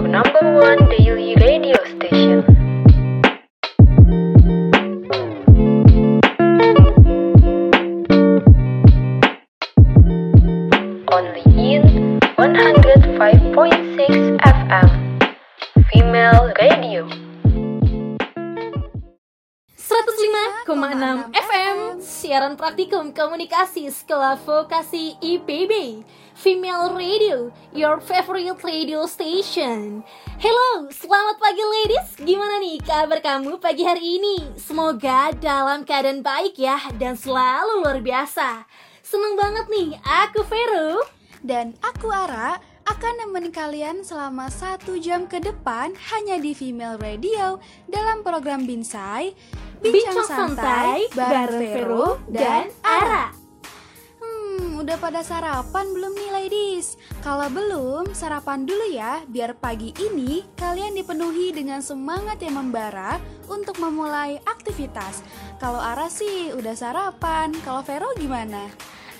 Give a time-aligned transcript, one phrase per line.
[0.00, 2.40] your number one daily radio station.
[11.12, 11.44] Only
[11.74, 11.82] in
[12.38, 14.88] 105.6 FM.
[15.92, 17.04] Female Radio.
[20.64, 26.00] 105,6 FM Siaran praktikum komunikasi Sekolah Vokasi IPB
[26.40, 30.00] Female Radio Your favorite radio station.
[30.40, 32.16] Hello, selamat pagi ladies.
[32.16, 34.48] Gimana nih kabar kamu pagi hari ini?
[34.56, 38.64] Semoga dalam keadaan baik ya Dan selalu luar biasa.
[39.04, 41.04] Seneng banget nih, aku Vero.
[41.44, 42.56] Dan aku Ara
[42.88, 49.36] akan nemenin kalian selama satu jam ke depan hanya di Female Radio dalam program Binsai.
[49.84, 53.39] Bincang santai bareng Vero dan Ara
[54.60, 57.00] Hmm, udah pada sarapan belum nih ladies?
[57.24, 63.16] Kalau belum, sarapan dulu ya biar pagi ini kalian dipenuhi dengan semangat yang membara
[63.48, 65.24] untuk memulai aktivitas.
[65.56, 68.68] Kalau Ara sih udah sarapan, kalau Vero gimana?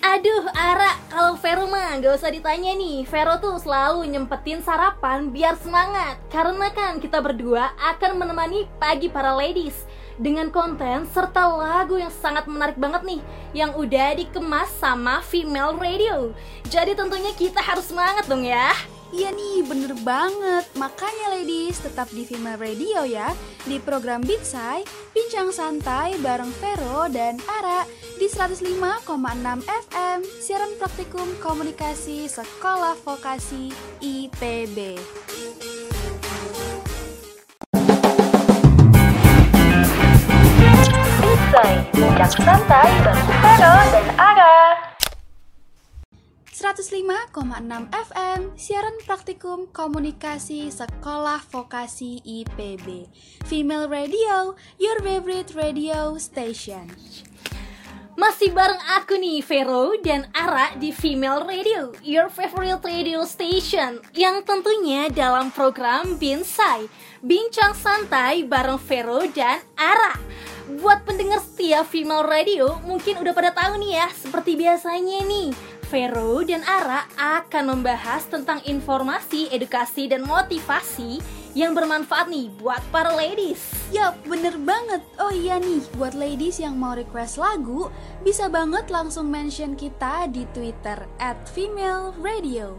[0.05, 5.61] Aduh, Ara, kalau Vero mah gak usah ditanya nih Vero tuh selalu nyempetin sarapan biar
[5.61, 9.89] semangat Karena kan kita berdua akan menemani pagi para ladies
[10.21, 13.21] Dengan konten serta lagu yang sangat menarik banget nih
[13.57, 16.37] Yang udah dikemas sama Female Radio
[16.69, 18.69] Jadi tentunya kita harus semangat dong ya
[19.11, 20.71] Iya nih, bener banget.
[20.79, 23.35] Makanya ladies, tetap di Female Radio ya.
[23.67, 27.83] Di program Bitsai, bincang santai bareng Vero dan Ara
[28.23, 29.03] di 105,6
[29.67, 34.95] FM, siaran praktikum komunikasi Sekolah Vokasi IPB.
[41.61, 44.57] Binsai, bincang santai bareng Vero dan Ara.
[46.57, 47.37] 105,6
[47.93, 53.13] FM, siaran praktikum komunikasi Sekolah Vokasi IPB.
[53.45, 56.89] Female Radio, your favorite radio station.
[58.17, 64.41] Masih bareng aku nih, Vero dan Ara di Female Radio, your favorite radio station, yang
[64.49, 66.89] tentunya dalam program Binsai,
[67.21, 70.17] bincang santai bareng Vero dan Ara.
[70.79, 75.51] Buat pendengar setia Female Radio, mungkin udah pada tahu nih ya, seperti biasanya nih,
[75.91, 81.19] Vero dan Ara akan membahas tentang informasi, edukasi, dan motivasi
[81.59, 83.59] yang bermanfaat nih buat para ladies.
[83.91, 85.03] Yap, bener banget.
[85.19, 87.91] Oh iya nih, buat ladies yang mau request lagu,
[88.23, 92.79] bisa banget langsung mention kita di Twitter at Female Radio.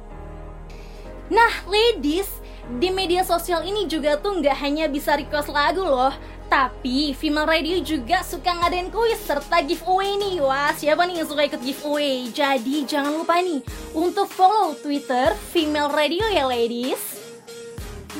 [1.28, 2.40] Nah, ladies,
[2.80, 6.16] di media sosial ini juga tuh nggak hanya bisa request lagu loh,
[6.52, 10.44] tapi Female Radio juga suka ngadain kuis serta giveaway nih.
[10.44, 12.28] Wah, siapa nih yang suka ikut giveaway?
[12.28, 13.64] Jadi jangan lupa nih
[13.96, 17.24] untuk follow Twitter Female Radio ya, ladies.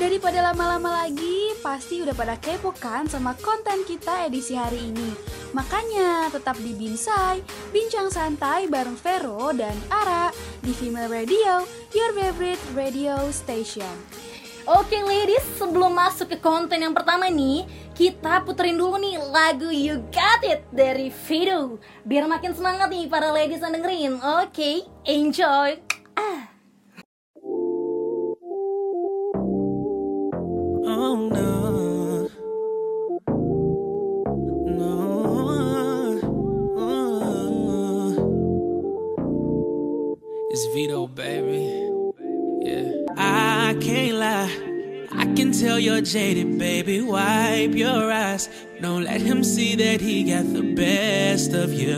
[0.00, 5.12] Daripada lama-lama lagi, pasti udah pada kepo kan sama konten kita edisi hari ini.
[5.52, 10.32] Makanya tetap di Binsai, bincang santai bareng Vero dan Ara
[10.64, 13.92] di Female Radio, your favorite radio station.
[14.62, 17.66] Oke ladies, sebelum masuk ke konten yang pertama nih,
[17.98, 21.82] kita puterin dulu nih lagu You Got It dari Fido.
[22.06, 24.22] Biar makin semangat nih para ladies yang dengerin.
[24.22, 25.82] Oke, enjoy.
[26.14, 26.40] Oh.
[34.70, 35.02] No.
[40.54, 41.61] It's Vito, baby.
[43.72, 45.08] I can't lie.
[45.12, 47.00] I can tell you're jaded, baby.
[47.00, 48.50] Wipe your eyes.
[48.82, 51.94] Don't let him see that he got the best of you.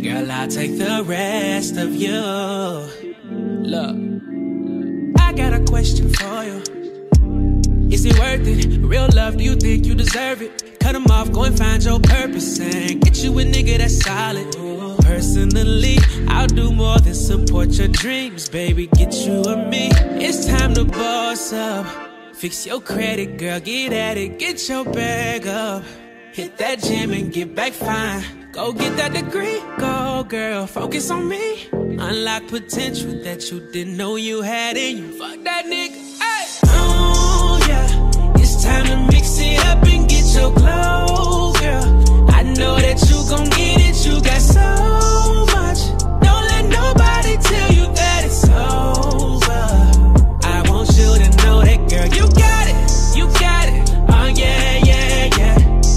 [0.00, 2.20] Girl, I'll take the rest of you.
[3.72, 3.96] Look,
[5.18, 6.62] I got a question for you.
[7.90, 8.78] Is it worth it?
[8.86, 10.78] Real love, do you think you deserve it?
[10.78, 14.65] Cut him off, go and find your purpose and get you a nigga that's solid.
[15.06, 18.88] Personally, I'll do more than support your dreams, baby.
[18.88, 19.88] Get you a me.
[20.26, 21.86] It's time to boss up.
[22.34, 25.84] Fix your credit, girl, get at it, get your bag up.
[26.32, 28.50] Hit that gym and get back fine.
[28.52, 31.68] Go get that degree, go girl, focus on me.
[31.72, 35.18] Unlock potential that you didn't know you had in you.
[35.18, 36.46] Fuck that nigga, hey.
[36.64, 42.30] Oh yeah, it's time to mix it up and get your glow, girl.
[42.30, 43.85] I know that you gon' get it,
[44.16, 45.80] you got so much.
[46.24, 49.66] Don't let nobody tell you that it's over.
[50.42, 52.08] I want you to know that, girl.
[52.16, 52.78] You got it.
[53.16, 53.82] You got it.
[54.08, 55.56] Oh yeah, yeah, yeah.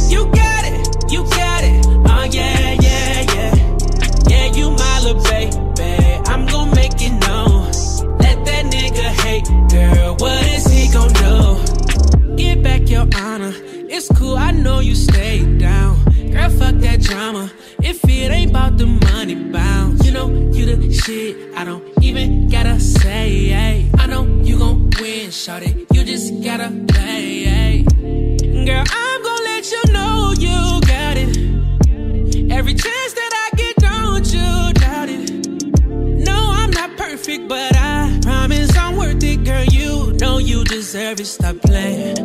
[0.10, 1.12] You got it.
[1.12, 1.86] You got it.
[1.88, 3.56] Oh yeah, yeah, yeah.
[4.28, 6.22] Yeah, you, Mala, baby.
[6.28, 7.72] I'm gonna make it known.
[8.20, 10.16] Let that nigga hate, girl.
[10.20, 12.36] What is he gonna do?
[12.36, 13.54] Get back your honor.
[13.92, 16.04] It's cool, I know you stayed down.
[16.32, 17.50] Girl, fuck that drama.
[17.90, 20.06] If it ain't about the money bounce.
[20.06, 21.36] you know you the shit.
[21.56, 23.90] I don't even gotta say, ay.
[23.98, 25.76] I know you gon' win, shout it.
[25.92, 27.86] You just gotta play, ay.
[28.68, 30.58] Girl, I'm gon' let you know you
[30.94, 32.52] got it.
[32.52, 35.48] Every chance that I get, don't you doubt it.
[36.28, 39.66] No, I'm not perfect, but I promise I'm worth it, girl.
[39.66, 41.26] You know you deserve it.
[41.26, 42.18] Stop playing.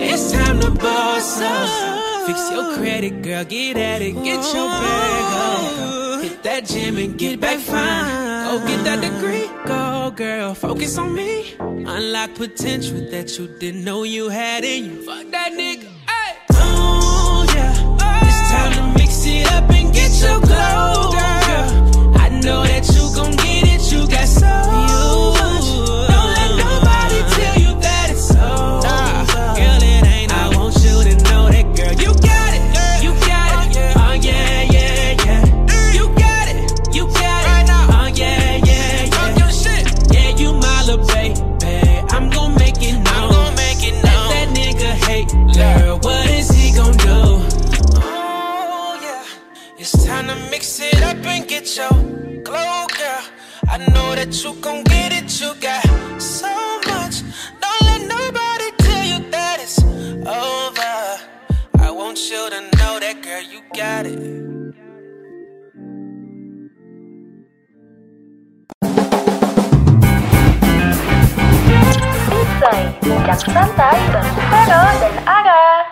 [0.00, 2.03] It's time to boss up.
[2.26, 3.44] Fix your credit, girl.
[3.44, 4.12] Get at it.
[4.12, 6.22] Get your bag up.
[6.22, 8.44] Hit that gym and get back fine.
[8.46, 9.46] Go get that degree.
[9.66, 10.54] Go, girl.
[10.54, 11.54] Focus on me.
[11.60, 15.02] Unlock potential that you didn't know you had in you.
[15.02, 15.88] Fuck that nigga.
[16.08, 16.36] Hey.
[16.52, 18.22] Oh, yeah.
[18.26, 20.73] It's time to mix it up and get your glow,
[54.44, 55.40] you gon' get it.
[55.40, 55.82] You got
[56.20, 56.52] so
[56.86, 57.22] much.
[57.62, 60.96] Don't let nobody tell you that it's over.
[61.82, 64.44] I want you to know that, girl, you got it.
[73.34, 75.83] Santai bareng Vero dan Ara.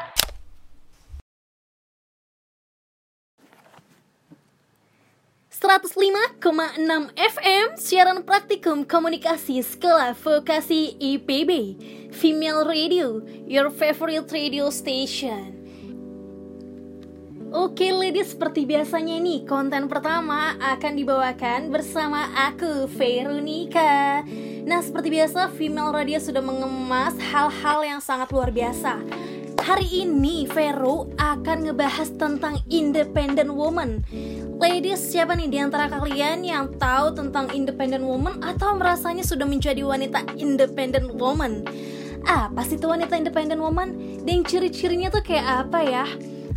[6.75, 11.51] Enam FM siaran praktikum komunikasi sekolah vokasi IPB
[12.11, 15.62] Female Radio your favorite radio station
[17.53, 24.25] Oke ladies, seperti biasanya nih, konten pertama akan dibawakan bersama aku, Veronica
[24.65, 29.05] Nah, seperti biasa, Female Radio sudah mengemas hal-hal yang sangat luar biasa
[29.69, 34.01] Hari ini, Vero akan ngebahas tentang independent woman
[34.57, 39.85] Ladies, siapa nih di antara kalian yang tahu tentang independent woman Atau merasanya sudah menjadi
[39.85, 41.69] wanita independent woman?
[42.25, 43.93] Apa sih itu wanita independent woman?
[44.25, 46.09] Dan ciri-cirinya tuh kayak apa ya?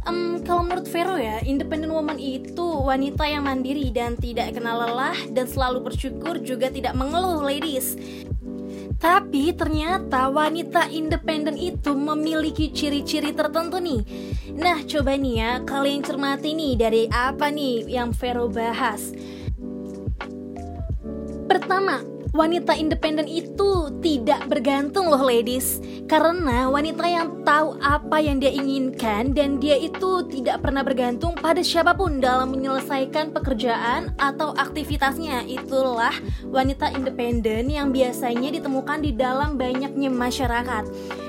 [0.06, 5.18] Um, kalau menurut Vero ya, independent woman itu wanita yang mandiri dan tidak kenal lelah
[5.34, 7.98] dan selalu bersyukur juga tidak mengeluh, ladies.
[9.02, 14.02] Tapi ternyata wanita independen itu memiliki ciri-ciri tertentu nih.
[14.56, 19.10] Nah, coba nih ya, kalian cermati nih dari apa nih yang Vero bahas.
[21.50, 22.02] Pertama,
[22.36, 25.80] wanita independen itu tidak bergantung loh ladies.
[26.06, 31.64] Karena wanita yang tahu apa yang dia inginkan Dan dia itu tidak pernah bergantung pada
[31.66, 35.48] siapa pun dalam menyelesaikan pekerjaan atau aktivitasnya.
[35.48, 36.14] Itulah
[36.52, 40.84] wanita independen yang biasanya ditemukan di dalam banyaknya masyarakat.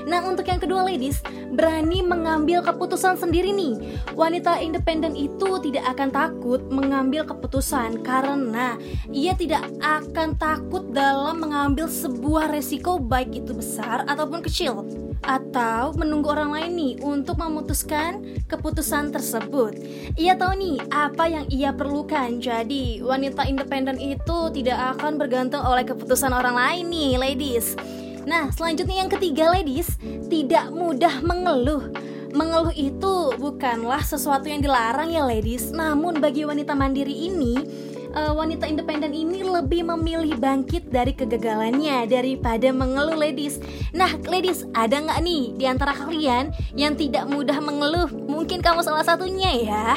[0.05, 1.23] Nah untuk yang kedua ladies,
[1.55, 4.03] berani mengambil keputusan sendiri nih.
[4.13, 8.75] Wanita independen itu tidak akan takut mengambil keputusan Karena
[9.11, 14.81] ia tidak akan takut dalam mengambil sebuah resiko baik itu besar ataupun kecil
[15.21, 19.77] atau menunggu orang lain nih untuk memutuskan keputusan tersebut.
[20.17, 22.41] Ia tahu nih apa yang ia perlukan.
[22.41, 27.77] Jadi, wanita independen itu tidak akan bergantung oleh keputusan orang lain nih, ladies.
[28.25, 30.01] Nah, selanjutnya yang ketiga, ladies,
[30.33, 31.93] tidak mudah mengeluh.
[32.33, 35.69] Mengeluh itu bukanlah sesuatu yang dilarang ya, ladies.
[35.69, 42.71] Namun bagi wanita mandiri ini, uh, wanita independen ini lebih memilih bangkit dari kegagalannya daripada
[42.71, 43.59] mengeluh ladies.
[43.91, 48.07] Nah, ladies, ada nggak nih di antara kalian yang tidak mudah mengeluh?
[48.07, 49.87] Mungkin kamu salah satunya ya.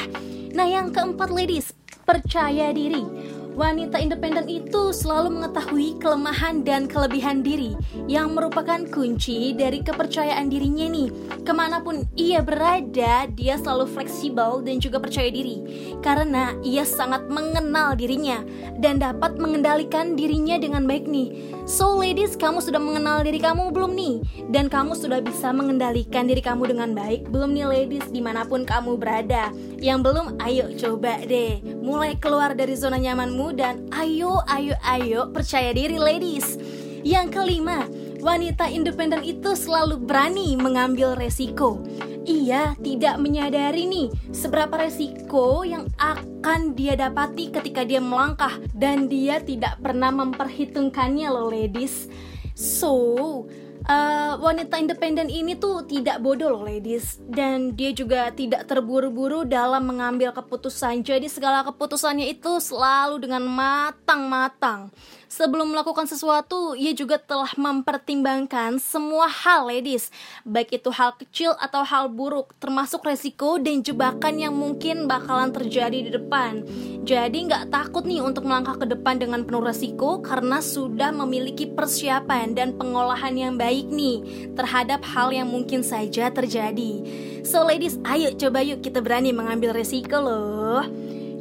[0.51, 1.71] Nah, yang keempat ladies,
[2.03, 3.03] percaya diri.
[3.51, 7.75] Wanita independen itu selalu mengetahui kelemahan dan kelebihan diri
[8.07, 11.11] yang merupakan kunci dari kepercayaan dirinya nih.
[11.43, 15.59] Ke mana pun ia berada, dia selalu fleksibel dan juga percaya diri
[15.99, 18.39] karena ia sangat mengenal dirinya
[18.79, 21.51] dan dapat mengendalikan dirinya dengan baik nih.
[21.67, 24.15] So ladies, kamu sudah mengenal diri kamu belum nih?
[24.47, 28.63] Dan kamu sudah bisa mengendalikan diri kamu dengan baik belum nih ladies di mana pun
[28.63, 29.51] kamu berada?
[29.75, 35.73] Yang belum, ayo coba deh mulai keluar dari zona nyamanmu dan ayo ayo ayo percaya
[35.73, 36.61] diri ladies.
[37.01, 37.89] Yang kelima,
[38.21, 41.81] wanita independen itu selalu berani mengambil resiko.
[42.21, 49.41] Ia tidak menyadari nih seberapa resiko yang akan dia dapati ketika dia melangkah dan dia
[49.41, 52.05] tidak pernah memperhitungkannya loh ladies.
[52.53, 53.49] So,
[53.85, 57.21] uh, wanita independen ini tuh tidak bodoh loh ladies.
[57.21, 61.05] Dan dia juga tidak terburu-buru dalam mengambil keputusan.
[61.05, 64.93] Jadi segala keputusannya itu selalu dengan matang-matang
[65.31, 70.11] sebelum melakukan sesuatu ia juga telah mempertimbangkan semua hal ladies
[70.43, 76.03] baik itu hal kecil atau hal buruk termasuk resiko dan jebakan yang mungkin bakalan terjadi
[76.03, 76.67] di depan
[77.07, 82.53] jadi nggak takut nih untuk melangkah ke depan dengan penuh resiko karena sudah memiliki persiapan
[82.53, 87.01] dan pengolahan yang baik nih terhadap hal yang mungkin saja terjadi.
[87.41, 90.85] So ladies, ayo coba yuk kita berani mengambil resiko loh.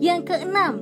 [0.00, 0.80] Yang keenam,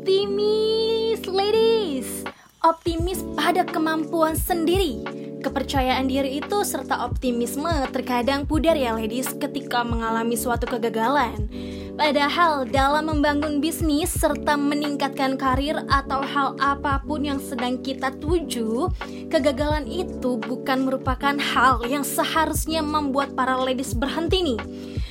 [0.00, 2.24] optimis ladies.
[2.64, 5.04] Optimis pada kemampuan sendiri.
[5.44, 11.52] Kepercayaan diri itu serta optimisme terkadang pudar ya ladies ketika mengalami suatu kegagalan.
[12.00, 18.88] Padahal dalam membangun bisnis serta meningkatkan karir atau hal apa pun yang sedang kita tuju,
[19.28, 24.60] kegagalan itu bukan merupakan hal yang seharusnya membuat para ladies berhenti nih.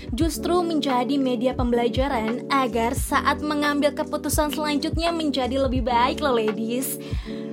[0.10, 6.98] Justru menjadi media pembelajaran agar saat mengambil keputusan selanjutnya menjadi lebih baik loh ladies.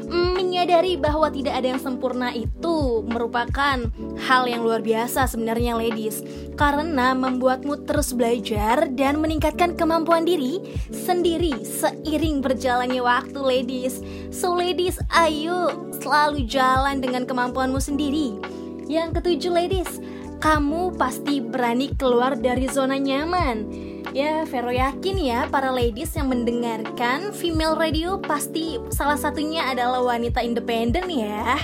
[0.06, 3.90] Menyadari bahwa tidak ada yang sempurna itu merupakan
[4.24, 6.24] hal yang luar biasa sebenarnya ladies.
[6.56, 14.00] Karena membuatmu terus belajar dan meningkatkan kemampuan diri sendiri seiring berjalannya waktu ladies.
[14.32, 18.38] So ladies ayo selalu jalan dengan kemampuanmu sendiri.
[18.86, 19.90] Yang ketujuh ladies
[20.38, 27.34] kamu pasti berani keluar dari zona nyaman Ya, Vero yakin ya para ladies yang mendengarkan
[27.34, 31.58] female radio pasti salah satunya adalah wanita independen ya.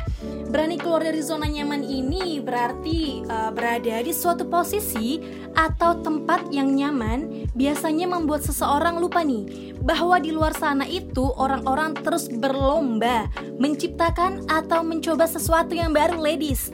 [0.53, 5.17] Berani keluar dari zona nyaman ini berarti uh, berada di suatu posisi
[5.57, 11.97] atau tempat yang nyaman biasanya membuat seseorang lupa nih bahwa di luar sana itu orang-orang
[11.97, 16.69] terus berlomba menciptakan atau mencoba sesuatu yang baru ladies.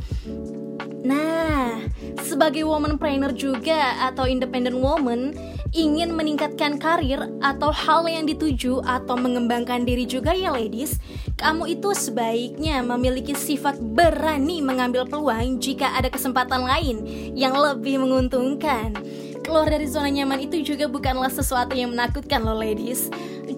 [1.08, 1.88] Nah,
[2.20, 5.32] sebagai woman trainer juga atau independent woman,
[5.72, 11.00] ingin meningkatkan karir atau hal yang dituju atau mengembangkan diri juga ya ladies,
[11.40, 17.00] kamu itu sebaiknya memiliki sifat berani mengambil peluang jika ada kesempatan lain
[17.32, 18.92] yang lebih menguntungkan.
[19.40, 23.08] Keluar dari zona nyaman itu juga bukanlah sesuatu yang menakutkan loh ladies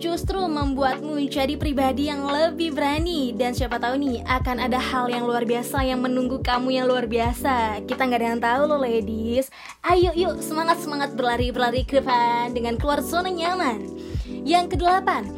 [0.01, 3.37] Justru membuatmu jadi pribadi yang lebih berani.
[3.37, 7.05] Dan siapa tahu nih akan ada hal yang luar biasa yang menunggu kamu yang luar
[7.05, 7.85] biasa.
[7.85, 9.53] Kita nggak ada yang tahu loh ladies.
[9.85, 13.93] Ayo yuk semangat-semangat berlari-berlari ke depan dengan keluar zona nyaman.
[14.25, 15.29] Yang kedelapan,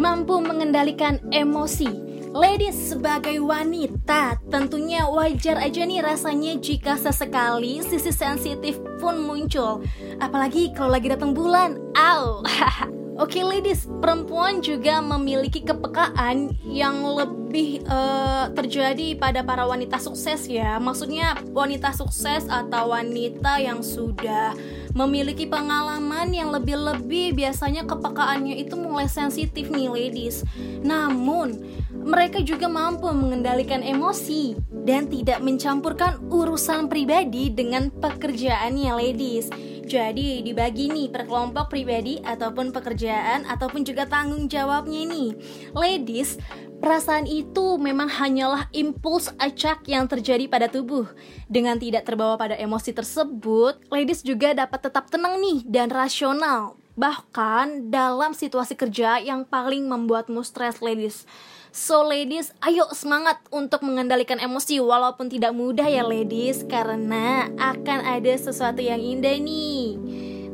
[0.00, 2.08] mampu mengendalikan emosi.
[2.32, 9.84] Ladies sebagai wanita tentunya wajar aja nih rasanya jika sesekali sisi sensitif pun muncul.
[10.24, 11.76] Apalagi kalau lagi datang bulan.
[11.92, 12.40] Au
[13.16, 20.44] Oke okay, ladies, perempuan juga memiliki kepekaan yang lebih uh, terjadi pada para wanita sukses
[20.44, 20.76] ya.
[20.76, 24.52] Maksudnya wanita sukses atau wanita yang sudah
[24.92, 30.44] memiliki pengalaman yang lebih-lebih biasanya kepekaannya itu mulai sensitif nih ladies.
[30.84, 31.56] Namun,
[31.88, 39.48] mereka juga mampu mengendalikan emosi dan tidak mencampurkan urusan pribadi dengan pekerjaannya ladies.
[39.86, 45.30] Jadi dibagi nih per kelompok pribadi ataupun pekerjaan ataupun juga tanggung jawabnya nih.
[45.78, 46.42] Ladies,
[46.82, 51.06] perasaan itu memang hanyalah impuls acak yang terjadi pada tubuh.
[51.46, 56.74] Dengan tidak terbawa pada emosi tersebut, ladies juga dapat tetap tenang nih dan rasional.
[56.98, 61.30] Bahkan dalam situasi kerja yang paling membuatmu stres ladies.
[61.76, 68.32] So ladies, ayo semangat untuk mengendalikan emosi walaupun tidak mudah ya ladies karena akan ada
[68.32, 70.00] sesuatu yang indah nih.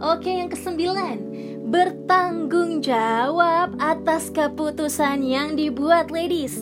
[0.02, 1.22] Oke, yang kesembilan,
[1.70, 6.58] bertanggung jawab atas keputusan yang dibuat ladies.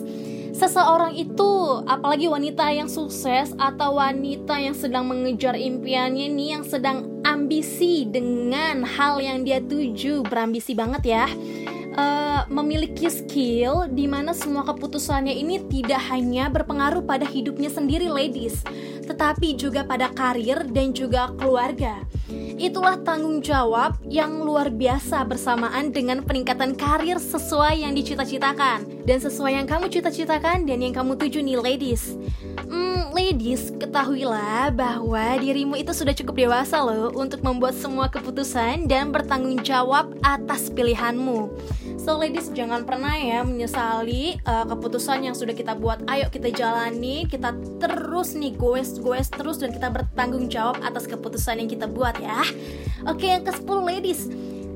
[0.53, 7.09] Seseorang itu, apalagi wanita yang sukses atau wanita yang sedang mengejar impiannya nih yang sedang
[7.25, 11.25] ambisi dengan hal yang dia tuju, berambisi banget ya
[11.95, 18.63] uh, memiliki skill di mana semua keputusannya ini tidak hanya berpengaruh pada hidupnya sendiri ladies,
[19.05, 22.01] tetapi juga pada karir dan juga keluarga.
[22.61, 29.57] Itulah tanggung jawab yang luar biasa bersamaan dengan peningkatan karir sesuai yang dicita-citakan dan sesuai
[29.57, 32.15] yang kamu cita-citakan dan yang kamu tuju nih ladies.
[32.69, 39.09] Hmm, ladies, ketahuilah bahwa dirimu itu sudah cukup dewasa loh untuk membuat semua keputusan dan
[39.09, 41.49] bertanggung jawab atas pilihanmu.
[42.01, 46.01] So ladies jangan pernah ya menyesali uh, keputusan yang sudah kita buat.
[46.09, 51.61] Ayo kita jalani, kita terus nih goes goes terus dan kita bertanggung jawab atas keputusan
[51.61, 52.41] yang kita buat ya.
[53.05, 54.25] Oke yang ke 10 ladies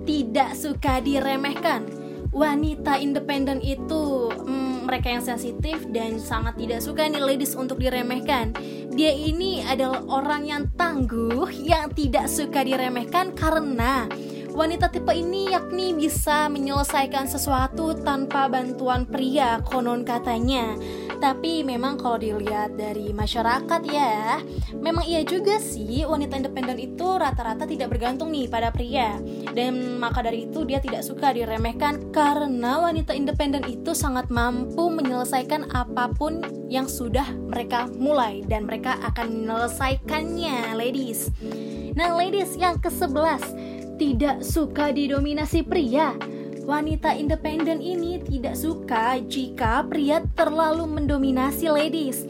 [0.06, 1.90] tidak suka diremehkan.
[2.30, 8.54] Wanita independen itu hmm, mereka yang sensitif dan sangat tidak suka nih ladies untuk diremehkan.
[8.94, 14.06] Dia ini adalah orang yang tangguh yang tidak suka diremehkan karena
[14.56, 20.80] Wanita tipe ini yakni bisa menyelesaikan sesuatu tanpa bantuan pria konon katanya.
[21.20, 24.40] Tapi memang kalau dilihat dari masyarakat ya,
[24.80, 29.20] memang iya juga sih wanita independen itu rata-rata tidak bergantung nih pada pria.
[29.52, 35.68] Dan maka dari itu dia tidak suka diremehkan karena wanita independen itu sangat mampu menyelesaikan
[35.76, 36.40] apa pun
[36.72, 41.28] yang sudah mereka mulai dan mereka akan menyelesaikannya, ladies.
[41.92, 46.16] Nah, ladies yang ke-11 tidak suka didominasi pria.
[46.66, 52.26] Wanita independen ini tidak suka jika pria terlalu mendominasi ladies.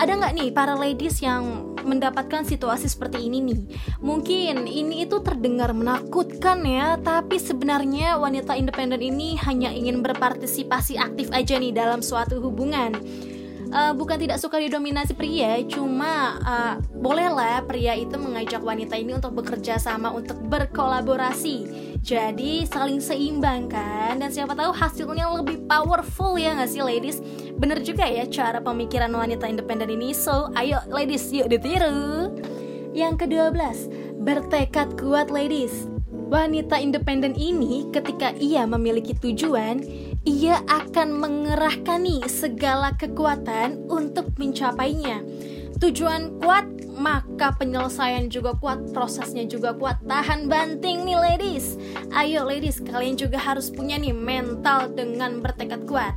[0.00, 3.60] Ada nggak nih para ladies yang mendapatkan situasi seperti ini nih?
[4.00, 11.28] Mungkin ini itu terdengar menakutkan ya, tapi sebenarnya wanita independen ini hanya ingin berpartisipasi aktif
[11.28, 12.96] aja nih dalam suatu hubungan
[13.74, 19.34] uh, bukan tidak suka didominasi pria, cuma uh, bolehlah pria itu mengajak wanita ini untuk
[19.34, 21.90] bekerja sama untuk berkolaborasi.
[22.04, 27.18] Jadi saling seimbang kan dan siapa tahu hasilnya lebih powerful ya nggak sih ladies?
[27.56, 30.14] Bener juga ya cara pemikiran wanita independen ini.
[30.14, 32.30] So ayo ladies yuk ditiru.
[32.94, 33.58] Yang ke-12,
[34.22, 35.90] bertekad kuat ladies.
[36.30, 39.82] Wanita independen ini ketika ia memiliki tujuan,
[40.24, 45.20] ia akan mengerahkan nih segala kekuatan untuk mencapainya.
[45.84, 46.64] Tujuan kuat,
[46.96, 50.00] maka penyelesaian juga kuat, prosesnya juga kuat.
[50.08, 51.76] Tahan banting nih ladies.
[52.16, 56.16] Ayo ladies, kalian juga harus punya nih mental dengan bertekad kuat.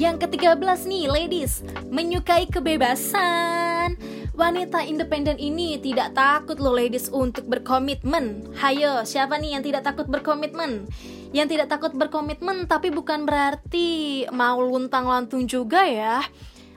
[0.00, 1.60] Yang ke-13 nih ladies,
[1.92, 4.00] menyukai kebebasan.
[4.34, 8.50] Wanita independen ini tidak takut loh ladies untuk berkomitmen.
[8.58, 10.90] Hayo, siapa nih yang tidak takut berkomitmen?
[11.34, 16.22] Yang tidak takut berkomitmen tapi bukan berarti mau luntang lantung juga ya.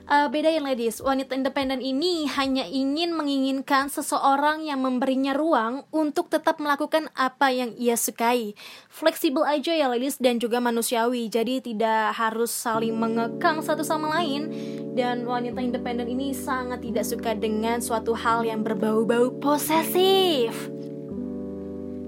[0.08, 1.04] Uh, beda ya ladies.
[1.04, 7.76] Wanita independen ini hanya ingin menginginkan seseorang yang memberinya ruang untuk tetap melakukan apa yang
[7.76, 8.56] ia sukai.
[8.88, 11.28] Fleksibel aja ya ladies dan juga manusiawi.
[11.28, 14.48] Jadi tidak harus saling mengekang satu sama lain.
[14.96, 20.72] Dan wanita independen ini sangat tidak suka dengan suatu hal yang berbau-bau posesif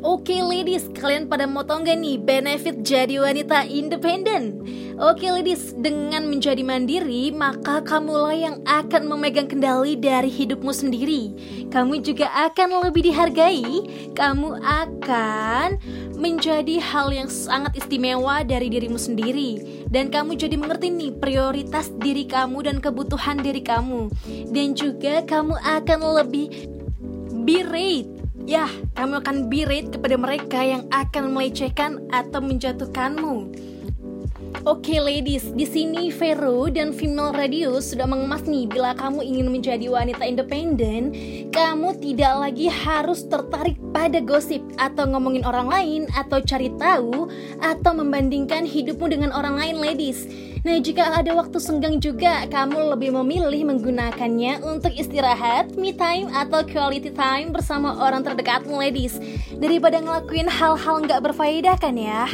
[0.00, 4.64] Oke okay, ladies, kalian pada mau tau gak nih benefit jadi wanita independen?
[4.96, 11.36] Oke okay, ladies, dengan menjadi mandiri, maka kamulah yang akan memegang kendali dari hidupmu sendiri.
[11.68, 13.68] Kamu juga akan lebih dihargai,
[14.16, 15.76] kamu akan
[16.16, 19.84] menjadi hal yang sangat istimewa dari dirimu sendiri.
[19.92, 24.08] Dan kamu jadi mengerti nih prioritas diri kamu dan kebutuhan diri kamu.
[24.48, 26.48] Dan juga kamu akan lebih
[27.44, 33.52] berate Ya, kamu akan berate kepada mereka yang akan melecehkan atau menjatuhkanmu.
[34.68, 39.48] Oke okay, ladies, di sini Vero dan Female Radio sudah mengemas nih bila kamu ingin
[39.48, 41.16] menjadi wanita independen,
[41.48, 47.30] kamu tidak lagi harus tertarik pada gosip atau ngomongin orang lain atau cari tahu
[47.62, 50.28] atau membandingkan hidupmu dengan orang lain ladies.
[50.60, 56.60] Nah, jika ada waktu senggang juga, kamu lebih memilih menggunakannya untuk istirahat, me time, atau
[56.68, 59.16] quality time bersama orang terdekatmu, ladies.
[59.56, 62.28] Daripada ngelakuin hal-hal nggak berfaedah kan ya?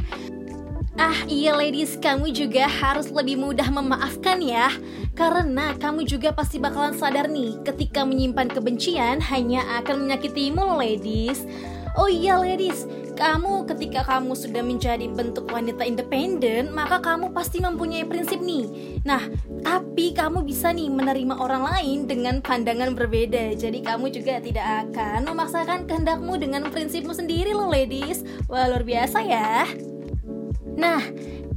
[0.97, 4.73] Ah iya ladies, kamu juga harus lebih mudah memaafkan ya
[5.13, 11.45] Karena kamu juga pasti bakalan sadar nih Ketika menyimpan kebencian hanya akan menyakitimu ladies
[11.97, 12.85] Oh iya ladies,
[13.17, 19.01] kamu ketika kamu sudah menjadi bentuk wanita independen, maka kamu pasti mempunyai prinsip nih.
[19.01, 19.25] Nah,
[19.65, 23.57] tapi kamu bisa nih menerima orang lain dengan pandangan berbeda.
[23.57, 28.21] Jadi kamu juga tidak akan memaksakan kehendakmu dengan prinsipmu sendiri loh ladies.
[28.45, 29.65] Wah, luar biasa ya.
[30.77, 31.01] Nah,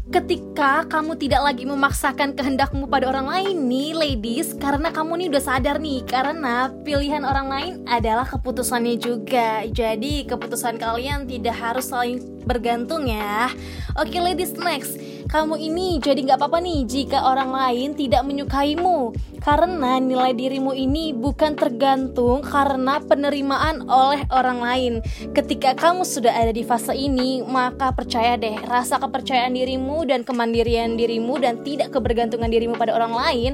[0.10, 5.44] ketika kamu tidak lagi memaksakan kehendakmu pada orang lain nih ladies karena kamu nih udah
[5.46, 9.70] sadar nih karena pilihan orang lain adalah keputusannya juga.
[9.70, 13.54] Jadi keputusan kalian tidak harus saling bergantung ya.
[14.02, 14.98] Oke ladies next
[15.30, 19.14] kamu ini jadi nggak apa-apa nih jika orang lain tidak menyukaimu.
[19.40, 24.94] Karena nilai dirimu ini bukan tergantung karena penerimaan oleh orang lain.
[25.32, 30.98] Ketika kamu sudah ada di fase ini maka percaya deh rasa kepercayaan dirimu dan kemandirian
[30.98, 33.52] dirimu dan tidak kebergantungan dirimu pada orang lain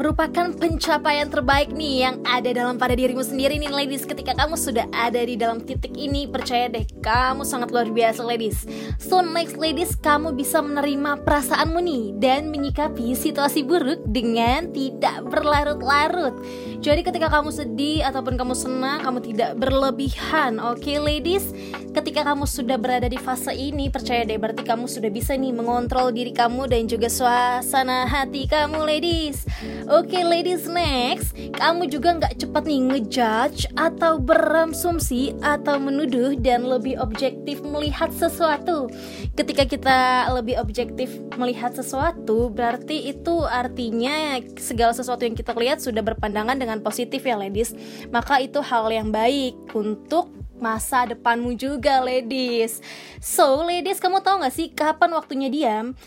[0.00, 4.08] merupakan pencapaian terbaik nih yang ada dalam pada dirimu sendiri nih ladies.
[4.08, 8.64] Ketika kamu sudah ada di dalam titik ini percaya deh kamu sangat luar biasa ladies.
[8.96, 16.32] So next ladies kamu bisa menerima perasaanmu nih dan menyikapi situasi buruk dengan tidak berlarut-larut.
[16.80, 21.52] Jadi ketika kamu sedih ataupun kamu senang kamu tidak berlebihan oke okay, ladies?
[21.92, 26.08] Ketika kamu sudah berada di fase ini percaya deh berarti kamu sudah bisa nih mengontrol
[26.08, 29.44] diri kamu dan juga suasana hati kamu ladies
[29.90, 31.34] Oke okay, ladies next.
[31.58, 38.86] Kamu juga nggak cepat nih ngejudge Atau berasumsi Atau menuduh dan lebih objektif melihat sesuatu.
[39.34, 46.06] Ketika kita lebih objektif melihat sesuatu Berarti itu artinya Segala sesuatu yang kita lihat sudah
[46.06, 47.74] berpandangan dengan positif ya ladies.
[48.14, 50.30] Maka itu hal yang baik Untuk
[50.62, 52.78] masa depanmu juga ladies.
[53.18, 55.98] So ladies kamu tahu gak sih kapan waktunya diam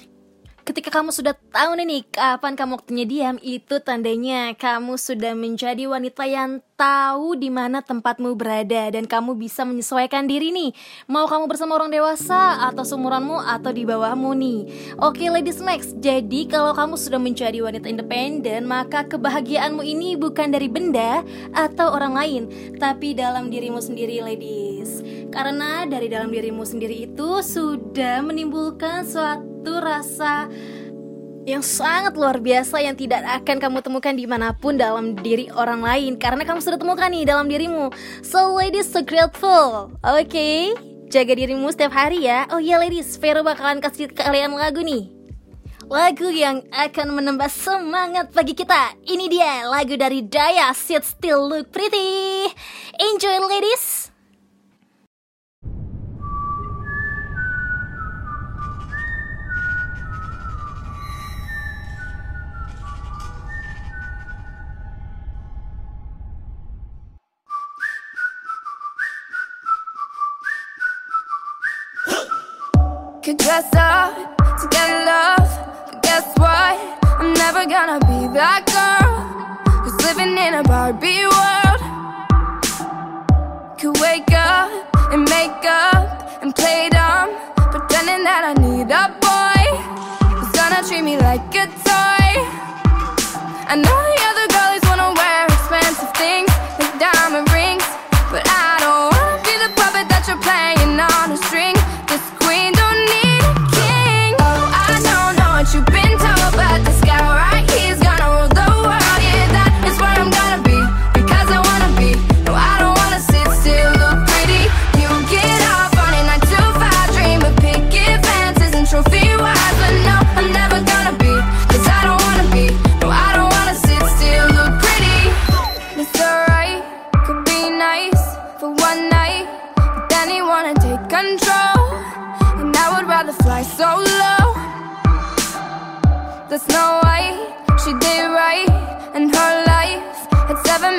[0.63, 6.23] Ketika kamu sudah tahu nih kapan kamu waktunya diam, itu tandanya kamu sudah menjadi wanita
[6.23, 10.71] yang tahu di mana tempatmu berada dan kamu bisa menyesuaikan diri nih.
[11.05, 14.59] Mau kamu bersama orang dewasa atau seumuranmu atau di bawahmu nih.
[14.99, 15.97] Oke, ladies next.
[16.01, 21.21] Jadi kalau kamu sudah menjadi wanita independen, maka kebahagiaanmu ini bukan dari benda
[21.53, 22.43] atau orang lain,
[22.81, 25.05] tapi dalam dirimu sendiri, ladies.
[25.33, 30.45] Karena dari dalam dirimu sendiri itu sudah menimbulkan suatu rasa
[31.43, 35.83] yang sangat luar biasa yang tidak akan kamu temukan di mana pun dalam diri orang
[35.83, 36.15] lain.
[36.15, 37.91] Karena kamu sudah temukan nih dalam dirimu.
[38.23, 39.91] So ladies so grateful.
[40.03, 40.59] Oke okay?
[41.13, 42.49] jaga dirimu setiap hari ya.
[42.49, 45.13] Oh ya ladies Vero bakalan kasih kalian lagu nih.
[45.85, 48.97] Lagu yang akan menambah semangat bagi kita.
[49.05, 52.49] Ini dia lagu dari Daya Sit Still Look Pretty.
[52.97, 54.02] Enjoy ladies
[77.65, 81.81] never gonna be that girl who's living in a Barbie world.
[83.79, 84.69] Could wake up
[85.11, 87.29] and make up and play dumb,
[87.71, 89.63] pretending that I need a boy
[90.39, 92.31] who's gonna treat me like a toy.
[93.71, 93.75] I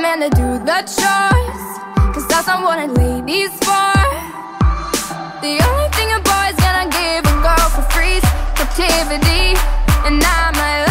[0.02, 1.62] Men to do the chores.
[2.14, 3.94] Cause that's not what a lady's for.
[5.40, 8.24] The only thing a boy's gonna give a girl for free is
[8.59, 9.54] captivity.
[10.04, 10.84] And I'm might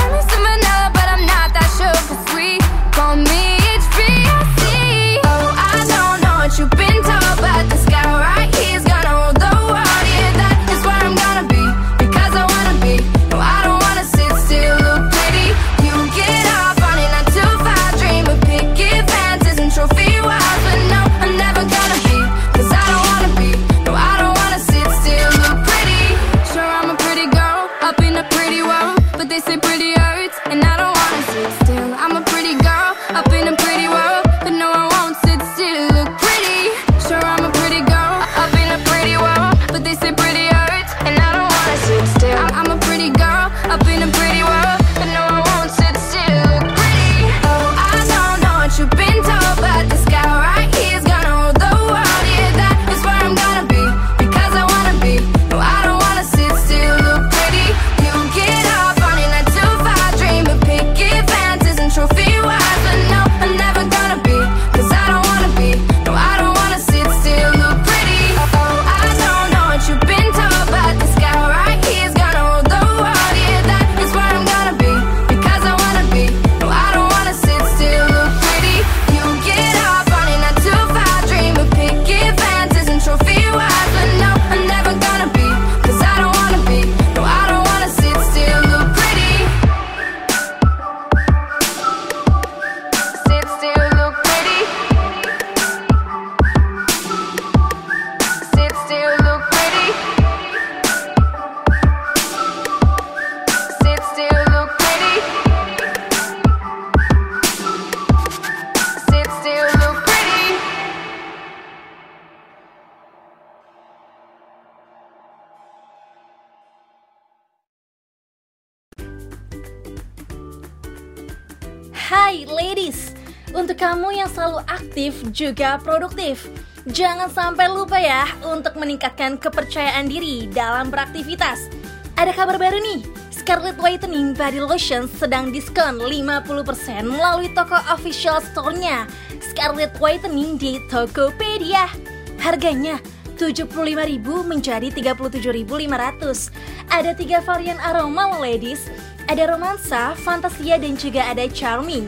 [125.33, 126.47] juga produktif,
[126.85, 131.67] jangan sampai lupa ya untuk meningkatkan kepercayaan diri dalam beraktivitas.
[132.13, 133.01] Ada kabar baru nih,
[133.33, 139.09] Scarlet Whitening Body Lotion sedang diskon 50% melalui toko official store-nya
[139.41, 141.89] Scarlet Whitening di Tokopedia.
[142.37, 143.01] Harganya
[143.35, 146.93] 75.000 menjadi 37.500.
[146.93, 148.85] Ada tiga varian aroma ladies,
[149.25, 152.05] ada romansa, fantasia dan juga ada charming.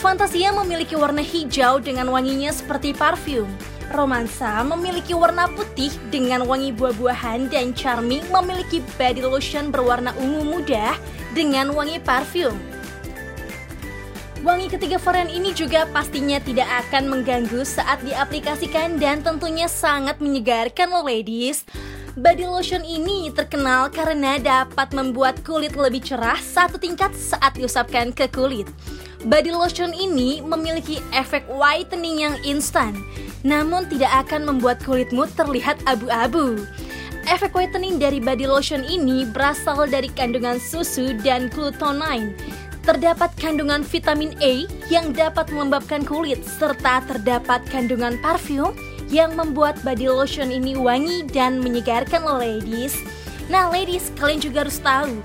[0.00, 3.44] Fantasia memiliki warna hijau dengan wanginya seperti parfum.
[3.92, 10.96] Romansa memiliki warna putih dengan wangi buah-buahan dan charming memiliki body lotion berwarna ungu muda
[11.36, 12.56] dengan wangi parfum.
[14.40, 20.88] Wangi ketiga varian ini juga pastinya tidak akan mengganggu saat diaplikasikan dan tentunya sangat menyegarkan
[20.88, 21.68] loh ladies.
[22.18, 28.26] Body lotion ini terkenal karena dapat membuat kulit lebih cerah satu tingkat saat diusapkan ke
[28.26, 28.66] kulit.
[29.30, 32.98] Body lotion ini memiliki efek whitening yang instan,
[33.46, 36.58] namun tidak akan membuat kulitmu terlihat abu-abu.
[37.30, 42.34] Efek whitening dari body lotion ini berasal dari kandungan susu dan glutamine
[42.80, 48.72] terdapat kandungan vitamin A yang dapat melembabkan kulit serta terdapat kandungan parfum
[49.10, 52.94] yang membuat body lotion ini wangi dan menyegarkan loh ladies.
[53.50, 55.18] Nah ladies, kalian juga harus tahu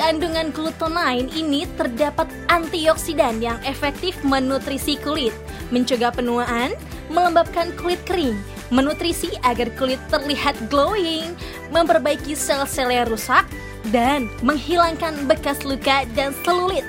[0.00, 5.32] kandungan glutamine ini terdapat antioksidan yang efektif menutrisi kulit,
[5.68, 6.72] mencegah penuaan,
[7.12, 8.36] melembabkan kulit kering,
[8.72, 11.36] menutrisi agar kulit terlihat glowing,
[11.68, 13.44] memperbaiki sel-sel yang rusak,
[13.92, 16.84] dan menghilangkan bekas luka dan selulit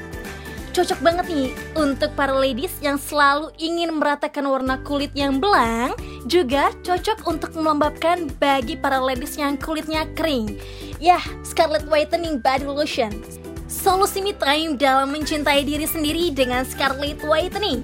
[0.71, 5.91] cocok banget nih untuk para ladies yang selalu ingin meratakan warna kulit yang belang,
[6.25, 10.55] juga cocok untuk melembabkan bagi para ladies yang kulitnya kering.
[11.03, 13.11] Yah, Scarlet Whitening Body Lotion.
[13.67, 17.83] Solusi me time dalam mencintai diri sendiri dengan Scarlet Whitening.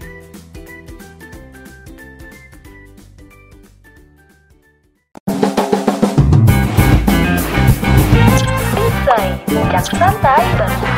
[8.75, 10.43] Bincang, bincang santai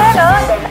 [0.02, 0.62] Vero dan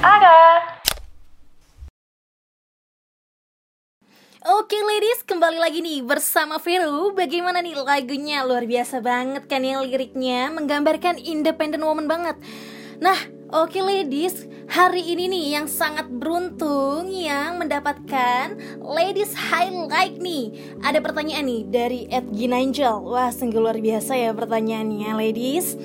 [4.69, 8.45] Oke ladies, kembali lagi nih bersama Vero Bagaimana nih lagunya?
[8.45, 10.53] Luar biasa banget kan ya liriknya.
[10.53, 12.37] Menggambarkan independent woman banget.
[13.01, 13.17] Nah,
[13.49, 20.77] oke ladies Hari ini nih yang sangat beruntung Yang mendapatkan Ladies Highlight nih.
[20.85, 25.81] Ada pertanyaan nih dari Ed Ginangel Wah, sungguh luar biasa ya pertanyaannya ladies.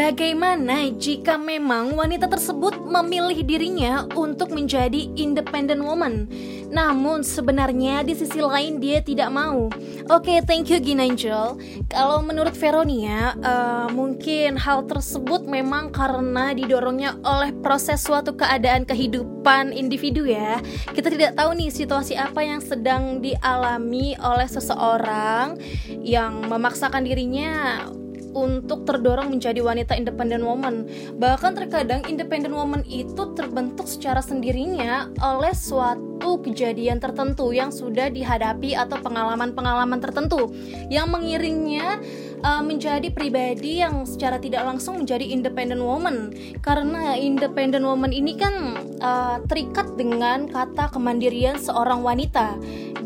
[0.00, 6.24] Bagaimana jika memang wanita tersebut memilih dirinya untuk menjadi independent woman,
[6.70, 9.66] namun sebenarnya di sisi lain dia tidak mau?
[10.10, 11.58] Oke, okay, thank you Ginangel.
[11.90, 19.74] Kalau menurut Veronia, uh, mungkin hal tersebut memang karena didorongnya oleh proses suatu keadaan kehidupan
[19.74, 20.62] individu ya.
[20.94, 25.58] Kita tidak tahu nih situasi apa yang sedang dialami oleh seseorang
[26.00, 27.84] yang memaksakan dirinya
[28.32, 30.86] untuk terdorong menjadi wanita independent woman.
[31.18, 38.76] Bahkan terkadang independent woman itu terbentuk secara sendirinya oleh suatu kejadian tertentu yang sudah dihadapi
[38.76, 40.52] atau pengalaman-pengalaman tertentu
[40.92, 41.98] yang mengiringnya
[42.44, 46.32] uh, menjadi pribadi yang secara tidak langsung menjadi independent woman.
[46.60, 48.54] Karena independent woman ini kan
[49.00, 52.56] uh, terikat dengan kata kemandirian seorang wanita.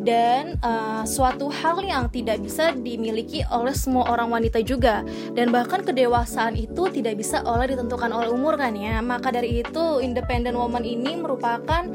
[0.04, 5.00] Dan uh, suatu hal yang tidak bisa dimiliki oleh semua orang wanita juga.
[5.32, 9.00] Dan bahkan kedewasaan itu tidak bisa oleh ditentukan oleh umur kan ya.
[9.00, 11.88] Maka dari itu independent woman ini merupakan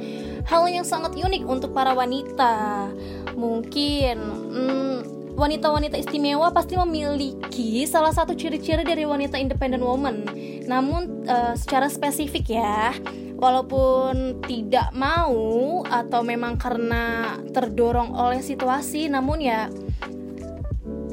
[0.49, 2.89] hal yang sangat unik untuk para wanita.
[3.38, 4.17] Mungkin
[4.49, 10.28] hmm, wanita-wanita istimewa pasti memiliki salah satu ciri-ciri dari wanita independent woman.
[10.67, 12.91] Namun uh, secara spesifik ya,
[13.39, 19.71] walaupun tidak mau atau memang karena terdorong oleh situasi, namun ya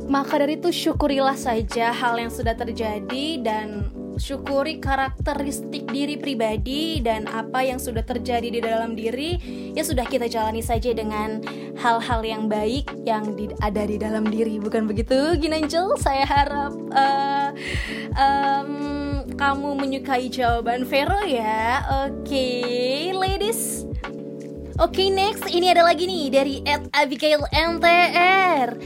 [0.06, 7.28] maka dari itu syukurilah saja hal yang sudah terjadi dan syukuri karakteristik diri pribadi dan
[7.28, 9.38] apa yang sudah terjadi di dalam diri.
[9.76, 11.44] Ya sudah kita jalani saja dengan
[11.76, 14.56] hal-hal yang baik yang di, ada di dalam diri.
[14.56, 17.50] Bukan begitu Ginanjel saya harap uh,
[18.16, 18.72] um,
[19.36, 21.84] kamu menyukai jawaban Vero ya.
[22.08, 23.84] Oke okay, ladies
[24.76, 28.76] Oke okay, next ini ada lagi nih dari Ed Abigail MTR